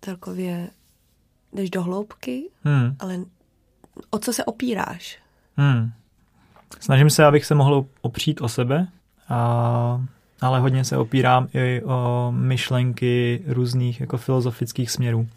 celkově 0.00 0.70
jdeš 1.52 1.70
do 1.70 1.82
hloubky, 1.82 2.42
Hmm. 2.64 2.96
ale 3.00 3.18
o 4.10 4.18
co 4.18 4.32
se 4.32 4.44
opíráš? 4.44 5.18
Hmm. 5.56 5.92
Snažím 6.80 7.10
se, 7.10 7.24
abych 7.24 7.44
se 7.44 7.54
mohl 7.54 7.86
opřít 8.00 8.40
o 8.40 8.48
sebe, 8.48 8.88
a, 9.28 10.04
ale 10.40 10.60
hodně 10.60 10.84
se 10.84 10.96
opírám 10.96 11.48
i 11.54 11.82
o 11.84 12.32
myšlenky 12.36 13.42
různých 13.46 14.00
jako 14.00 14.16
filozofických 14.18 14.90
směrů. 14.90 15.28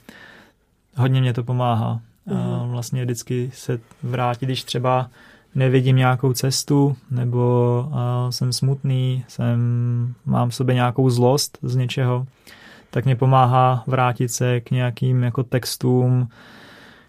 Hodně 0.96 1.22
mě 1.22 1.34
to 1.34 1.44
pomáhá. 1.44 2.02
Mm. 2.26 2.38
A 2.38 2.60
Mhm. 2.60 2.70
vlastně 2.72 3.06
vždycky 3.06 3.52
se 3.54 3.80
vrátit, 4.04 4.46
když 4.46 4.64
třeba 4.64 5.10
nevidím 5.56 5.96
nějakou 5.96 6.34
cestu, 6.34 6.96
nebo 7.12 7.90
a, 7.94 8.32
jsem 8.32 8.54
smutný, 8.54 9.26
jsem, 9.28 9.60
mám 10.26 10.50
v 10.50 10.56
sobě 10.56 10.76
nějakou 10.76 11.10
zlost 11.10 11.58
z 11.62 11.76
něčeho, 11.76 12.28
tak 12.90 13.06
mě 13.06 13.16
pomáhá 13.16 13.84
vrátit 13.88 14.30
se 14.30 14.62
k 14.62 14.72
nějakým 14.72 15.24
jako 15.24 15.44
textům, 15.44 16.30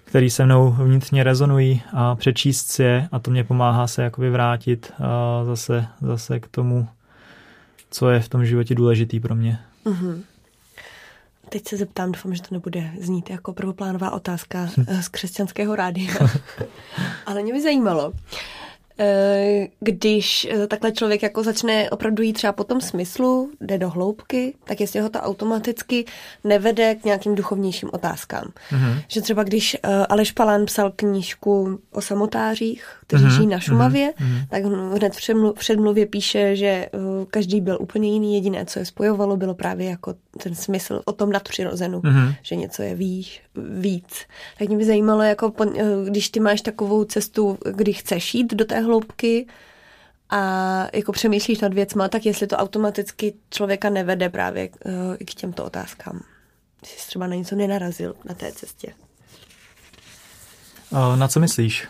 který 0.05 0.31
se 0.31 0.45
mnou 0.45 0.71
vnitřně 0.71 1.25
rezonují 1.25 1.83
a 1.93 2.15
přečíst 2.15 2.67
si 2.67 2.83
je 2.83 3.09
a 3.13 3.19
to 3.19 3.31
mě 3.31 3.45
pomáhá 3.45 3.87
se 3.87 4.03
jakoby 4.03 4.31
vrátit 4.31 4.93
a 4.99 5.45
zase, 5.45 5.87
zase 6.01 6.41
k 6.41 6.49
tomu, 6.49 6.89
co 7.91 8.11
je 8.11 8.21
v 8.21 8.29
tom 8.29 8.47
životě 8.47 8.75
důležitý 8.75 9.21
pro 9.21 9.35
mě. 9.35 9.59
Mhm. 9.85 10.23
Teď 11.49 11.69
se 11.69 11.77
zeptám, 11.77 12.13
doufám, 12.13 12.35
že 12.35 12.43
to 12.43 12.49
nebude 12.55 12.91
znít 13.01 13.31
jako 13.31 13.53
prvoplánová 13.53 14.11
otázka 14.11 14.69
eh, 14.89 15.03
z 15.03 15.09
křesťanského 15.09 15.77
rádia. 15.77 16.15
Ale 17.27 17.43
mě 17.43 17.53
by 17.53 17.63
zajímalo, 17.63 18.13
když 19.81 20.47
eh, 20.51 20.67
takhle 20.67 20.93
člověk 20.93 21.23
jako 21.23 21.43
začne 21.43 21.91
opravdu 21.91 22.23
jít 22.23 22.33
třeba 22.33 22.53
po 22.53 22.65
tom 22.65 22.81
smyslu, 22.81 23.51
jde 23.61 23.79
do 23.79 23.91
hloubky, 23.91 24.55
tak 24.65 24.81
jestli 24.81 25.01
ho 25.01 25.09
to 25.09 25.19
automaticky 25.21 26.05
nevede 26.45 26.95
k 26.95 27.05
nějakým 27.05 27.35
duchovnějším 27.35 27.89
otázkám. 27.93 28.53
Mhm. 28.73 28.99
Že 29.09 29.21
třeba 29.21 29.43
když 29.43 29.77
eh, 29.83 30.07
Aleš 30.07 30.33
Palán 30.33 30.65
psal 30.67 30.93
knížku 30.97 31.79
o 31.93 32.01
samotářích, 32.01 32.85
kteří 33.07 33.25
Mhm, 33.25 33.33
žijí 33.35 33.47
na 33.47 33.61
Šumavě, 33.61 34.13
mhm. 34.21 34.37
tak 34.51 34.65
hned 34.65 35.15
v 35.15 35.19
předmlu- 35.19 35.53
v 35.53 35.59
předmluvě 35.59 36.07
píše, 36.07 36.57
že 36.57 36.67
eh, 36.67 36.89
každý 37.31 37.61
byl 37.61 37.79
úplně 37.81 38.13
jiný, 38.13 38.35
jediné, 38.35 38.65
co 38.67 38.79
je 38.79 38.85
spojovalo, 38.85 39.37
bylo 39.37 39.55
právě 39.55 39.91
jako 39.91 40.15
ten 40.43 40.55
smysl 40.55 41.03
o 41.05 41.13
tom 41.13 41.31
nadpřirozenu, 41.33 42.01
Mhm. 42.05 42.35
že 42.43 42.57
něco 42.57 42.83
je 42.83 42.95
výš, 42.95 43.43
víc. 43.79 44.25
Tak 44.59 44.69
mě 44.69 44.77
by 44.77 44.85
zajímalo, 44.85 45.23
jako 45.23 45.53
eh, 45.77 45.83
když 46.09 46.29
ty 46.29 46.41
máš 46.41 46.61
takovou 46.61 47.05
cestu, 47.05 47.59
kdy 47.75 47.93
chceš 47.93 48.35
jít 48.35 48.55
do 48.55 48.65
té 48.65 48.81
hloubky 48.87 49.47
a 50.31 50.41
jako 50.93 51.13
přemýšlíš 51.13 51.61
nad 51.61 51.75
věcma, 51.75 52.09
tak 52.09 52.27
jestli 52.27 52.47
to 52.47 52.57
automaticky 52.57 53.35
člověka 53.51 53.91
nevede 53.91 54.29
právě 54.29 54.69
eh, 55.21 55.25
k 55.25 55.35
těmto 55.35 55.65
otázkám. 55.65 56.21
Jestli 56.83 56.99
jsi 56.99 57.07
třeba 57.09 57.27
na 57.27 57.35
něco 57.35 57.57
nenarazil 57.57 58.15
na 58.29 58.35
té 58.35 58.53
cestě. 58.53 58.95
A 60.93 61.17
Na 61.17 61.29
co 61.29 61.41
myslíš? 61.41 61.89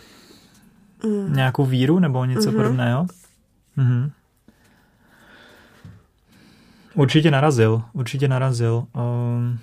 Mm. 1.03 1.33
Nějakou 1.33 1.65
víru 1.65 1.99
nebo 1.99 2.25
něco 2.25 2.47
Mhm. 2.51 2.57
podobného? 2.57 3.07
Mhm. 3.75 4.11
Určitě 6.95 7.31
narazil, 7.31 7.81
určitě 7.93 8.27
narazil. 8.27 8.87
Um, 8.95 9.59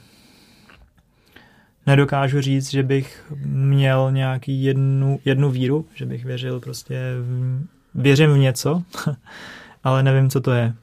nedokážu 1.86 2.40
říct, 2.40 2.70
že 2.70 2.82
bych 2.82 3.32
měl 3.46 4.12
nějaký 4.12 4.64
jednu, 4.64 5.18
jednu 5.24 5.50
víru, 5.50 5.86
že 5.94 6.06
bych 6.06 6.24
věřil 6.24 6.60
prostě, 6.60 7.00
v, 7.20 7.60
věřím 7.94 8.32
v 8.32 8.38
něco, 8.38 8.82
ale 9.84 10.02
nevím, 10.02 10.30
co 10.30 10.40
to 10.40 10.50
je. 10.50 10.74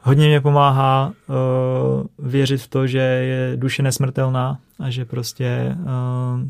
Hodně 0.00 0.26
mě 0.26 0.40
pomáhá 0.40 1.12
uh, 1.28 2.06
věřit 2.18 2.62
v 2.62 2.68
to, 2.68 2.86
že 2.86 2.98
je 2.98 3.56
duše 3.56 3.82
nesmrtelná 3.82 4.58
a 4.78 4.90
že 4.90 5.04
prostě 5.04 5.76
uh, 5.78 6.48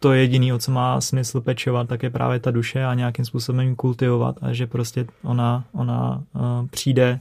to 0.00 0.12
jediné, 0.12 0.54
o 0.54 0.58
co 0.58 0.72
má 0.72 1.00
smysl 1.00 1.40
pečovat, 1.40 1.88
tak 1.88 2.02
je 2.02 2.10
právě 2.10 2.40
ta 2.40 2.50
duše 2.50 2.84
a 2.84 2.94
nějakým 2.94 3.24
způsobem 3.24 3.76
kultivovat 3.76 4.36
a 4.42 4.52
že 4.52 4.66
prostě 4.66 5.06
ona, 5.22 5.64
ona 5.72 6.22
uh, 6.32 6.66
přijde, 6.70 7.20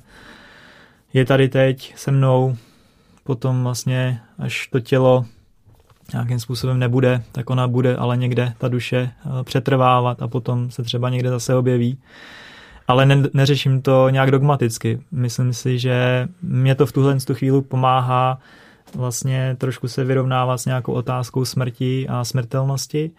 je 1.13 1.25
tady 1.25 1.49
teď 1.49 1.93
se 1.97 2.11
mnou, 2.11 2.57
potom 3.25 3.63
vlastně, 3.63 4.19
až 4.39 4.67
to 4.67 4.79
tělo 4.79 5.25
nějakým 6.13 6.39
způsobem 6.39 6.79
nebude, 6.79 7.23
tak 7.31 7.49
ona 7.49 7.67
bude 7.67 7.95
ale 7.95 8.17
někde 8.17 8.53
ta 8.57 8.67
duše 8.67 9.11
uh, 9.25 9.43
přetrvávat 9.43 10.21
a 10.21 10.27
potom 10.27 10.71
se 10.71 10.83
třeba 10.83 11.09
někde 11.09 11.29
zase 11.29 11.55
objeví. 11.55 11.97
Ale 12.87 13.05
ne, 13.05 13.23
neřeším 13.33 13.81
to 13.81 14.09
nějak 14.09 14.31
dogmaticky. 14.31 14.99
Myslím 15.11 15.53
si, 15.53 15.79
že 15.79 16.27
mě 16.41 16.75
to 16.75 16.85
v 16.85 16.91
tuhle 16.91 17.15
tu 17.19 17.33
chvíli 17.35 17.61
pomáhá 17.61 18.39
vlastně 18.95 19.55
trošku 19.59 19.87
se 19.87 20.03
vyrovnávat 20.03 20.57
s 20.57 20.65
nějakou 20.65 20.93
otázkou 20.93 21.45
smrti 21.45 22.07
a 22.07 22.23
smrtelnosti 22.23 23.11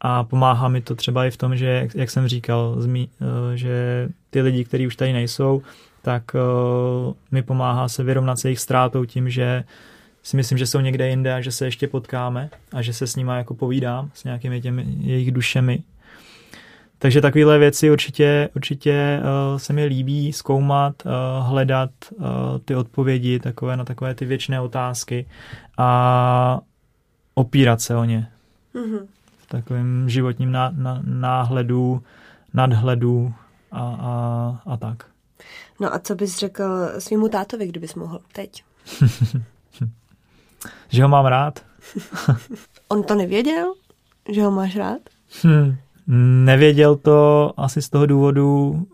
a 0.00 0.24
pomáhá 0.24 0.68
mi 0.68 0.80
to 0.80 0.94
třeba 0.94 1.24
i 1.24 1.30
v 1.30 1.36
tom, 1.36 1.56
že, 1.56 1.88
jak 1.94 2.10
jsem 2.10 2.28
říkal, 2.28 2.74
zmí, 2.78 3.08
eh, 3.20 3.56
že 3.56 4.08
ty 4.30 4.42
lidi, 4.42 4.64
kteří 4.64 4.86
už 4.86 4.96
tady 4.96 5.12
nejsou, 5.12 5.62
tak 6.08 6.34
uh, 6.34 7.14
mi 7.30 7.42
pomáhá 7.42 7.88
se 7.88 8.02
vyrovnat 8.04 8.38
s 8.38 8.44
jejich 8.44 8.58
ztrátou 8.60 9.04
tím, 9.04 9.30
že 9.30 9.64
si 10.22 10.36
myslím, 10.36 10.58
že 10.58 10.66
jsou 10.66 10.80
někde 10.80 11.08
jinde 11.08 11.34
a 11.34 11.40
že 11.40 11.52
se 11.52 11.64
ještě 11.64 11.88
potkáme 11.88 12.50
a 12.72 12.82
že 12.82 12.92
se 12.92 13.06
s 13.06 13.16
nima 13.16 13.36
jako 13.36 13.54
povídám, 13.54 14.10
s 14.14 14.24
nějakými 14.24 14.60
těmi 14.60 14.84
jejich 15.00 15.32
dušemi. 15.32 15.82
Takže 16.98 17.20
takovéhle 17.20 17.58
věci 17.58 17.90
určitě, 17.90 18.48
určitě 18.56 19.20
uh, 19.20 19.58
se 19.58 19.72
mi 19.72 19.84
líbí 19.84 20.32
zkoumat, 20.32 20.94
uh, 21.06 21.46
hledat 21.46 21.90
uh, 22.16 22.26
ty 22.64 22.74
odpovědi 22.74 23.40
takové 23.40 23.76
na 23.76 23.84
takové 23.84 24.14
ty 24.14 24.24
věčné 24.24 24.60
otázky 24.60 25.26
a 25.78 26.60
opírat 27.34 27.80
se 27.80 27.96
o 27.96 28.04
ně 28.04 28.28
Mhm. 28.74 28.98
v 29.38 29.46
takovém 29.46 30.08
životním 30.08 30.52
ná, 30.52 30.72
ná, 30.76 31.02
náhledu, 31.04 32.02
nadhledu 32.54 33.34
a, 33.72 33.80
a, 33.80 34.72
a 34.72 34.76
tak. 34.76 35.17
No 35.80 35.94
a 35.94 35.98
co 35.98 36.14
bys 36.14 36.38
řekl 36.38 36.64
svýmu 36.98 37.28
tátovi, 37.28 37.66
kdybys 37.66 37.94
mohl 37.94 38.20
teď? 38.32 38.64
Že 40.88 41.02
ho 41.02 41.08
mám 41.08 41.26
rád? 41.26 41.64
On 42.88 43.02
to 43.02 43.14
nevěděl, 43.14 43.74
že 44.32 44.42
ho 44.42 44.50
máš 44.50 44.76
rád? 44.76 44.98
Hm, 45.44 45.76
nevěděl 46.44 46.96
to 46.96 47.52
asi 47.56 47.82
z 47.82 47.88
toho 47.88 48.06
důvodu, 48.06 48.86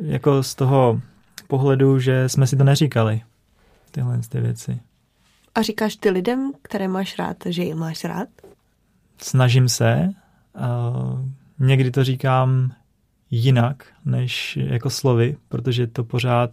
jako 0.00 0.42
z 0.42 0.54
toho 0.54 1.00
pohledu, 1.48 1.98
že 1.98 2.28
jsme 2.28 2.46
si 2.46 2.56
to 2.56 2.64
neříkali, 2.64 3.22
tyhle 3.90 4.20
ty 4.28 4.40
věci. 4.40 4.80
A 5.54 5.62
říkáš 5.62 5.96
ty 5.96 6.10
lidem, 6.10 6.52
které 6.62 6.88
máš 6.88 7.18
rád, 7.18 7.36
že 7.46 7.62
je 7.62 7.74
máš 7.74 8.04
rád? 8.04 8.28
Snažím 9.18 9.68
se, 9.68 10.10
uh, 10.54 11.20
někdy 11.58 11.90
to 11.90 12.04
říkám 12.04 12.72
jinak, 13.30 13.84
než 14.04 14.58
jako 14.62 14.90
slovy, 14.90 15.36
protože 15.48 15.86
to 15.86 16.04
pořád 16.04 16.50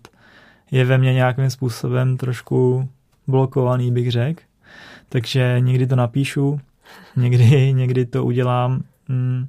je 0.71 0.85
ve 0.85 0.97
mně 0.97 1.13
nějakým 1.13 1.49
způsobem 1.49 2.17
trošku 2.17 2.89
blokovaný, 3.27 3.91
bych 3.91 4.11
řekl. 4.11 4.41
Takže 5.09 5.55
někdy 5.59 5.87
to 5.87 5.95
napíšu, 5.95 6.59
někdy, 7.15 7.73
někdy 7.73 8.05
to 8.05 8.25
udělám. 8.25 8.83
Mm, 9.07 9.47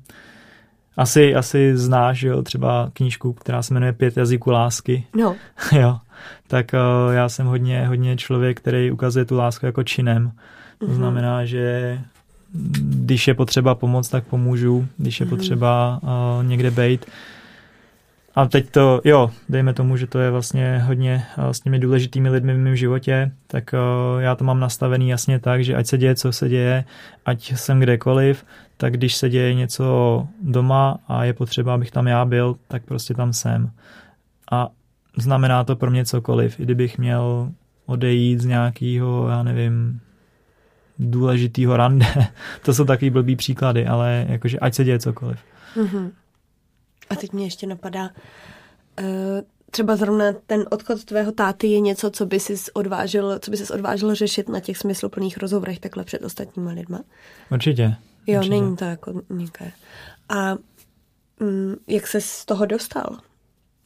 asi, 0.97 1.35
asi 1.35 1.77
znáš, 1.77 2.23
jo, 2.23 2.43
třeba 2.43 2.91
knížku, 2.93 3.33
která 3.33 3.63
se 3.63 3.75
jmenuje 3.75 3.93
Pět 3.93 4.17
jazyků 4.17 4.51
lásky. 4.51 5.07
No, 5.17 5.37
jo, 5.73 5.99
tak 6.47 6.67
uh, 6.73 7.15
já 7.15 7.29
jsem 7.29 7.47
hodně, 7.47 7.87
hodně 7.87 8.17
člověk, 8.17 8.61
který 8.61 8.91
ukazuje 8.91 9.25
tu 9.25 9.37
lásku 9.37 9.67
jako 9.67 9.83
činem. 9.83 10.33
To 10.79 10.87
Mhm. 10.87 10.95
znamená, 10.97 11.45
že 11.45 11.99
když 13.05 13.29
je 13.29 13.35
potřeba 13.35 13.75
pomoct, 13.75 14.09
tak 14.09 14.25
pomůžu, 14.25 14.87
když 14.97 15.21
je 15.21 15.27
Mhm. 15.27 15.37
potřeba 15.37 16.01
uh, 16.03 16.45
někde 16.45 16.71
bejt. 16.71 17.07
A 18.35 18.47
teď 18.49 18.71
to, 18.71 19.01
jo, 19.05 19.31
dejme 19.49 19.73
tomu, 19.75 19.97
že 19.97 20.07
to 20.07 20.18
je 20.18 20.31
vlastně 20.31 20.78
hodně 20.87 21.24
uh, 21.39 21.51
s 21.51 21.61
těmi 21.61 21.78
důležitými 21.78 22.31
lidmi 22.31 22.55
v 22.55 22.59
mém 22.59 22.76
životě, 22.76 23.33
tak 23.47 23.74
uh, 23.74 24.20
já 24.22 24.35
to 24.35 24.45
mám 24.45 24.61
nastavený 24.61 25.09
jasně 25.09 25.39
tak, 25.39 25.64
že 25.64 25.74
ať 25.74 25.87
se 25.87 25.99
děje, 25.99 26.14
co 26.14 26.33
se 26.33 26.49
děje, 26.49 26.85
ať 27.26 27.53
jsem 27.57 27.81
kdekoliv, 27.81 28.45
tak 28.76 28.93
když 28.93 29.14
se 29.14 29.28
děje 29.31 29.55
něco 29.55 30.26
doma 30.43 30.99
a 31.09 31.24
je 31.24 31.33
potřeba, 31.33 31.74
abych 31.74 31.91
tam 31.91 32.07
já 32.07 32.24
byl, 32.24 32.57
tak 32.68 32.83
prostě 32.85 33.14
tam 33.14 33.33
jsem. 33.33 33.70
A 34.53 34.68
znamená 35.16 35.64
to 35.64 35.76
pro 35.76 35.91
mě 35.91 36.05
cokoliv, 36.05 36.61
i 36.61 36.62
kdybych 36.62 36.99
měl 36.99 37.51
odejít 37.87 38.41
z 38.41 38.45
nějakého, 38.47 39.28
já 39.28 39.43
nevím, 39.43 40.01
důležitýho 40.99 41.76
rande. 41.76 42.07
to 42.62 42.74
jsou 42.74 42.84
takový 42.84 43.11
blbý 43.11 43.36
příklady, 43.36 43.86
ale 43.86 44.26
jakože 44.28 44.59
ať 44.59 44.74
se 44.74 44.84
děje 44.84 44.99
cokoliv. 44.99 45.38
Mhm. 45.76 46.12
A 47.11 47.16
teď 47.16 47.32
mě 47.32 47.47
ještě 47.47 47.66
napadá, 47.66 48.11
uh, 49.01 49.07
třeba 49.70 49.97
zrovna 49.97 50.24
ten 50.47 50.64
odchod 50.70 51.05
tvého 51.05 51.32
táty 51.32 51.66
je 51.66 51.80
něco, 51.80 52.11
co 52.11 52.26
by 52.26 52.40
si 52.40 52.55
odvážil, 52.72 53.38
co 53.38 53.51
by 53.51 53.57
si 53.57 53.72
odvážil 53.72 54.14
řešit 54.14 54.49
na 54.49 54.61
těch 54.61 54.78
smysluplných 54.78 55.38
rozhovorech 55.38 55.80
takhle 55.80 56.05
před 56.05 56.24
ostatníma 56.24 56.70
lidma? 56.70 57.01
Určitě. 57.51 57.97
Jo, 58.26 58.38
určitě. 58.38 58.55
není 58.55 58.76
to 58.76 58.84
jako 58.84 59.22
nějaké. 59.30 59.72
A 60.28 60.55
mm, 61.40 61.74
jak 61.86 62.07
se 62.07 62.20
z 62.20 62.45
toho 62.45 62.66
dostal? 62.66 63.18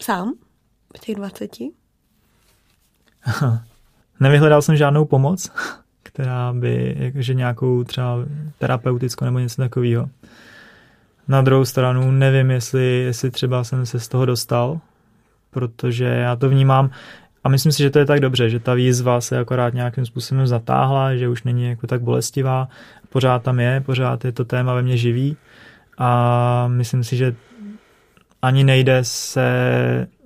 Sám? 0.03 0.35
V 0.97 1.01
těch 1.01 1.17
20? 1.17 1.51
Nevyhledal 4.21 4.63
jsem 4.63 4.77
žádnou 4.77 5.05
pomoc, 5.05 5.51
která 6.19 6.53
by, 6.53 6.97
jakože 6.99 7.35
nějakou 7.35 7.85
třeba 7.85 8.19
terapeutickou 8.59 9.25
nebo 9.25 9.39
něco 9.39 9.63
takového. 9.63 10.09
Na 11.29 11.43
druhou 11.43 11.65
stranu 11.65 12.11
nevím, 12.11 12.51
jestli, 12.51 12.85
jestli 12.85 13.31
třeba 13.31 13.65
jsem 13.65 13.87
se 13.87 14.01
z 14.01 14.09
toho 14.09 14.27
dostal, 14.27 14.81
protože 15.51 16.05
já 16.05 16.37
to 16.37 16.49
vnímám 16.49 16.91
a 17.45 17.49
myslím 17.49 17.73
si, 17.73 17.83
že 17.83 17.91
to 17.91 17.99
je 17.99 18.05
tak 18.07 18.21
dobře, 18.21 18.51
že 18.51 18.61
ta 18.61 18.75
výzva 18.75 19.21
se 19.21 19.39
akorát 19.39 19.75
nějakým 19.75 20.07
způsobem 20.07 20.47
zatáhla, 20.47 21.17
že 21.17 21.29
už 21.29 21.43
není 21.43 21.69
jako 21.69 21.87
tak 21.87 22.03
bolestivá, 22.03 22.69
pořád 23.09 23.43
tam 23.43 23.61
je, 23.61 23.83
pořád 23.87 24.25
je 24.25 24.33
to 24.33 24.45
téma 24.45 24.75
ve 24.75 24.83
mně 24.83 24.97
živý 24.97 25.37
a 25.99 26.69
myslím 26.69 27.05
si, 27.05 27.17
že 27.17 27.35
ani 28.43 28.65
nejde 28.65 28.99
se 29.03 29.49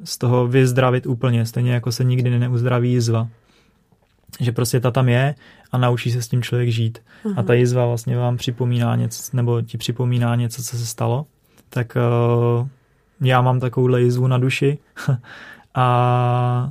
z 0.04 0.18
toho 0.18 0.46
vyzdravit 0.46 1.06
úplně, 1.06 1.46
stejně 1.46 1.72
jako 1.72 1.92
se 1.92 2.04
nikdy 2.04 2.38
neuzdraví 2.38 2.92
jizva. 2.92 3.28
Že 4.40 4.52
prostě 4.52 4.80
ta 4.80 4.90
tam 4.90 5.08
je 5.08 5.34
a 5.72 5.78
naučí 5.78 6.10
se 6.10 6.22
s 6.22 6.28
tím 6.28 6.42
člověk 6.42 6.68
žít. 6.68 6.98
Uh-huh. 7.24 7.34
A 7.36 7.42
ta 7.42 7.54
jizva 7.54 7.86
vlastně 7.86 8.16
vám 8.16 8.36
připomíná 8.36 8.96
něco, 8.96 9.36
nebo 9.36 9.62
ti 9.62 9.78
připomíná 9.78 10.34
něco, 10.34 10.62
co 10.62 10.78
se 10.78 10.86
stalo. 10.86 11.26
Tak 11.68 11.96
uh, 11.96 12.68
já 13.20 13.42
mám 13.42 13.60
takovouhle 13.60 14.02
jizvu 14.02 14.26
na 14.26 14.38
duši 14.38 14.78
a 15.74 16.70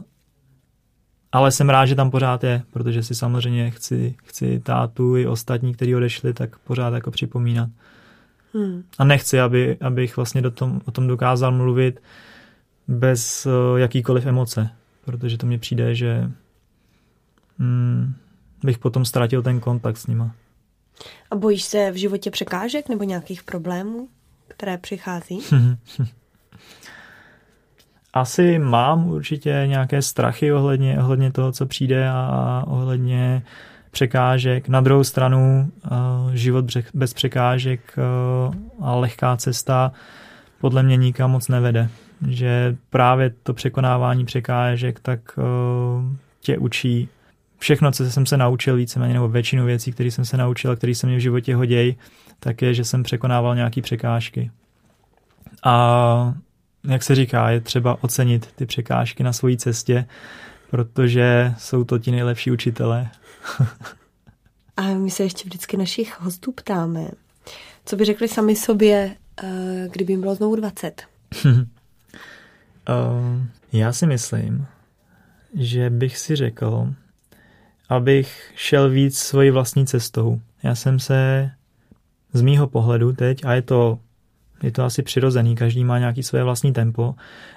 ale 1.32 1.51
jsem 1.51 1.70
rád, 1.70 1.86
že 1.86 1.95
tam 1.95 2.12
pořád 2.12 2.43
je, 2.43 2.64
protože 2.72 3.03
si 3.03 3.16
samozřejmě 3.16 3.72
chci, 3.72 4.16
chci 4.24 4.59
tátu 4.59 5.18
i 5.18 5.28
ostatní, 5.28 5.74
kteří 5.74 5.95
odešli, 5.95 6.34
tak 6.34 6.57
pořád 6.57 6.93
jako 6.93 7.12
připomínat. 7.12 7.70
Hmm. 8.53 8.84
A 8.99 9.03
nechci, 9.03 9.39
aby, 9.39 9.78
abych 9.82 10.16
vlastně 10.16 10.41
do 10.41 10.51
tom, 10.51 10.82
o 10.86 10.91
tom 10.91 11.07
dokázal 11.07 11.51
mluvit 11.51 12.01
bez 12.88 13.45
uh, 13.45 13.80
jakýkoliv 13.80 14.26
emoce, 14.26 14.70
protože 15.05 15.38
to 15.38 15.45
mi 15.45 15.57
přijde, 15.57 15.95
že 15.95 16.32
hmm, 17.60 18.14
bych 18.64 18.78
potom 18.78 19.06
ztratil 19.06 19.43
ten 19.43 19.60
kontakt 19.60 19.97
s 19.97 20.08
nima. 20.08 20.32
A 21.32 21.36
bojíš 21.36 21.64
se 21.64 21.91
v 21.91 21.95
životě 21.95 22.32
překážek 22.32 22.89
nebo 22.89 23.04
nějakých 23.04 23.43
problémů, 23.43 24.08
které 24.47 24.78
přichází? 24.78 25.39
Asi 28.14 28.60
mám 28.60 29.08
určitě 29.08 29.64
nějaké 29.66 30.02
strachy 30.02 30.54
ohledně, 30.54 30.99
ohledně 30.99 31.32
toho, 31.32 31.52
co 31.52 31.66
přijde 31.66 32.10
a 32.10 32.64
ohledně 32.68 33.43
překážek. 33.91 34.68
Na 34.68 34.82
druhou 34.82 35.04
stranu 35.04 35.72
život 36.34 36.66
bez 36.93 37.14
překážek 37.14 37.95
a 38.82 38.95
lehká 38.95 39.38
cesta 39.38 39.91
podle 40.62 40.84
mě 40.84 40.97
nikam 40.97 41.32
moc 41.32 41.47
nevede. 41.47 41.89
Že 42.28 42.78
právě 42.89 43.34
to 43.43 43.54
překonávání 43.54 44.26
překážek 44.26 44.99
tak 44.99 45.20
tě 46.39 46.58
učí 46.58 47.10
všechno, 47.62 47.91
co 47.91 48.12
jsem 48.12 48.26
se 48.26 48.38
naučil 48.38 48.76
víceméně, 48.76 49.14
nebo 49.14 49.28
většinu 49.28 49.66
věcí, 49.66 49.91
které 49.91 50.12
jsem 50.12 50.26
se 50.26 50.38
naučil 50.38 50.72
a 50.72 50.76
které 50.76 50.95
se 50.95 51.07
mě 51.07 51.18
v 51.18 51.20
životě 51.20 51.55
hodí, 51.55 51.97
tak 52.39 52.62
je, 52.62 52.74
že 52.74 52.84
jsem 52.84 53.03
překonával 53.03 53.55
nějaké 53.55 53.82
překážky. 53.82 54.51
A 55.64 56.34
jak 56.88 57.03
se 57.03 57.16
říká, 57.16 57.49
je 57.49 57.62
třeba 57.62 58.03
ocenit 58.03 58.51
ty 58.55 58.66
překážky 58.66 59.24
na 59.24 59.34
své 59.34 59.57
cestě, 59.57 60.05
protože 60.70 61.53
jsou 61.57 61.84
to 61.84 61.99
ti 61.99 62.12
nejlepší 62.12 62.51
učitelé. 62.51 63.09
A 64.78 64.82
my 64.82 65.12
se 65.12 65.24
ještě 65.24 65.43
vždycky 65.45 65.78
našich 65.78 66.22
hostů 66.22 66.51
ptáme, 66.51 67.07
co 67.86 67.95
by 67.95 68.05
řekli 68.05 68.28
sami 68.28 68.55
sobě, 68.55 69.16
eh, 69.43 69.88
kdyby 69.91 70.14
jim 70.14 70.22
bylo 70.22 70.36
znovu 70.36 70.55
20? 70.55 71.01
uh, 71.45 71.51
já 73.74 73.93
si 73.93 74.07
myslím, 74.07 74.66
že 75.53 75.89
bych 75.89 76.18
si 76.18 76.36
řekl, 76.36 76.93
abych 77.92 78.52
šel 78.56 78.89
víc 78.89 79.18
svojí 79.18 79.52
vlastní 79.52 79.86
cestou. 79.86 80.39
Já 80.64 80.76
jsem 80.76 81.00
se 81.00 81.52
z 82.34 82.42
mýho 82.42 82.68
pohledu 82.68 83.14
teď, 83.14 83.46
a 83.46 83.54
je 83.54 83.62
to, 83.62 84.00
je 84.64 84.72
to 84.72 84.84
asi 84.84 85.04
přirozený, 85.04 85.56
každý 85.56 85.84
má 85.84 86.00
nějaký 86.00 86.24
své 86.24 86.44
vlastní 86.44 86.74
tempo, 86.74 87.16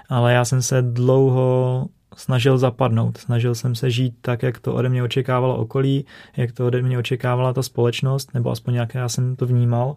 ale 0.08 0.32
já 0.32 0.44
jsem 0.44 0.62
se 0.62 0.82
dlouho 0.82 1.86
snažil 2.16 2.58
zapadnout. 2.58 3.18
Snažil 3.18 3.54
jsem 3.54 3.74
se 3.74 3.90
žít 3.90 4.14
tak, 4.20 4.42
jak 4.42 4.58
to 4.58 4.74
ode 4.74 4.88
mě 4.88 5.02
očekávalo 5.02 5.56
okolí, 5.56 6.04
jak 6.36 6.52
to 6.52 6.66
ode 6.66 6.82
mě 6.82 6.98
očekávala 6.98 7.52
ta 7.52 7.62
společnost, 7.62 8.34
nebo 8.34 8.50
aspoň 8.50 8.74
jak 8.74 8.94
já 8.94 9.08
jsem 9.08 9.36
to 9.36 9.46
vnímal. 9.46 9.96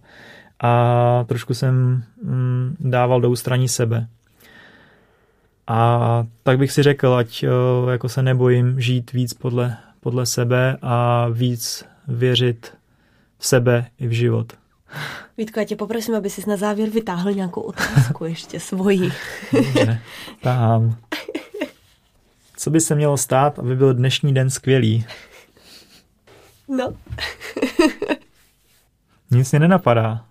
A 0.59 1.23
trošku 1.27 1.53
jsem 1.53 2.03
mm, 2.23 2.75
dával 2.79 3.21
do 3.21 3.29
ústraní 3.29 3.67
sebe. 3.67 4.07
A 5.67 6.23
tak 6.43 6.57
bych 6.57 6.71
si 6.71 6.83
řekl, 6.83 7.13
ať 7.13 7.45
o, 7.45 7.89
jako 7.89 8.09
se 8.09 8.23
nebojím 8.23 8.81
žít 8.81 9.13
víc 9.13 9.33
podle, 9.33 9.77
podle 10.07 10.25
sebe 10.25 10.77
a 10.81 11.27
víc 11.31 11.85
věřit 12.07 12.73
v 13.37 13.47
sebe 13.47 13.85
i 13.99 14.07
v 14.07 14.11
život. 14.11 14.53
Vítko, 15.37 15.59
já 15.59 15.65
tě 15.65 15.75
poprosím, 15.75 16.15
aby 16.15 16.29
jsi 16.29 16.49
na 16.49 16.57
závěr 16.57 16.89
vytáhl 16.89 17.31
nějakou 17.31 17.61
otázku 17.61 18.25
ještě 18.25 18.59
svoji. 18.59 19.11
Dobře, 19.53 20.01
tahám. 20.41 20.97
Co 22.57 22.69
by 22.69 22.81
se 22.81 22.95
mělo 22.95 23.17
stát, 23.17 23.59
aby 23.59 23.75
byl 23.75 23.93
dnešní 23.93 24.33
den 24.33 24.49
skvělý? 24.49 25.05
No. 26.67 26.93
Nic 29.31 29.51
mě 29.51 29.59
nenapadá. 29.59 30.25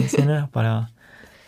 Nic 0.00 0.16
mě 0.16 0.26
nenapadá. 0.26 0.86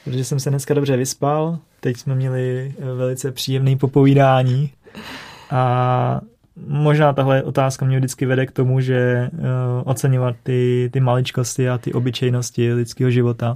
Protože 0.05 0.25
jsem 0.25 0.41
se 0.41 0.51
dneska 0.51 0.75
dobře 0.75 0.97
vyspal, 0.97 1.59
teď 1.81 1.97
jsme 1.97 2.15
měli 2.15 2.75
velice 2.97 3.33
příjemné 3.33 3.77
popovídání 3.77 4.73
a 5.51 6.21
možná 6.67 7.13
tahle 7.13 7.43
otázka 7.43 7.87
mě 7.87 7.97
vždycky 7.97 8.27
vede 8.27 8.47
k 8.47 8.53
tomu, 8.53 8.81
že 8.81 9.31
uh, 9.33 9.39
oceňovat 9.85 10.37
ty, 10.43 10.91
ty 10.93 11.01
maličkosti 11.01 11.69
a 11.69 11.79
ty 11.79 11.93
obyčejnosti 11.93 12.73
lidského 12.73 13.11
života. 13.11 13.55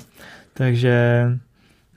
Takže 0.55 1.27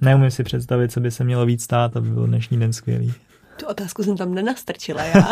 neumím 0.02 0.32
si 0.32 0.44
představit, 0.44 0.92
co 0.92 1.00
by 1.00 1.12
se 1.12 1.24
mělo 1.24 1.46
víc 1.46 1.64
stát, 1.64 1.98
aby 1.98 2.10
byl 2.10 2.28
dnešní 2.28 2.60
den 2.60 2.74
skvělý. 2.74 3.14
Tu 3.60 3.66
otázku 3.66 4.04
jsem 4.04 4.18
tam 4.18 4.34
nenastrčila 4.34 5.04
já. 5.04 5.22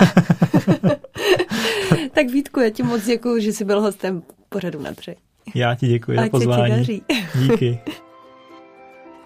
tak 2.14 2.28
Vítku, 2.34 2.60
já 2.60 2.70
ti 2.70 2.84
moc 2.84 3.06
děkuji, 3.06 3.42
že 3.42 3.54
jsi 3.54 3.66
byl 3.66 3.82
hostem 3.82 4.22
pořadu 4.50 4.82
na 4.82 4.94
tři. 4.94 5.16
Já 5.56 5.76
ti 5.76 5.88
děkuji 5.88 6.18
Ať 6.18 6.26
za 6.26 6.30
pozvání. 6.30 6.86
Se 6.86 6.92
ti 6.92 7.02
daří. 7.04 7.04
Díky. 7.48 7.80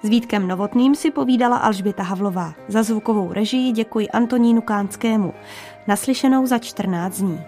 S 0.04 0.10
Vítkem 0.10 0.48
Novotným 0.48 0.96
si 0.96 1.12
povídala 1.12 1.58
Alžběta 1.58 2.04
Havlová. 2.04 2.54
Za 2.68 2.84
zvukovou 2.84 3.34
režii 3.34 3.72
děkuji 3.72 4.10
Antonínu 4.10 4.62
Kánskému. 4.62 5.34
Naslyšenou 5.88 6.46
za 6.46 6.58
14 6.58 7.20
dní. 7.20 7.40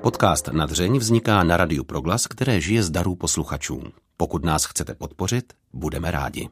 Podcast 0.00 0.48
Nadřeň 0.48 0.98
vzniká 0.98 1.42
na 1.42 1.56
Radiu 1.56 1.84
Proglas, 1.84 2.26
které 2.26 2.60
žije 2.60 2.82
z 2.82 2.90
darů 2.90 3.14
posluchačů. 3.14 3.82
Pokud 4.16 4.44
nás 4.44 4.64
chcete 4.64 4.94
podpořit, 4.94 5.52
budeme 5.72 6.10
rádi. 6.10 6.48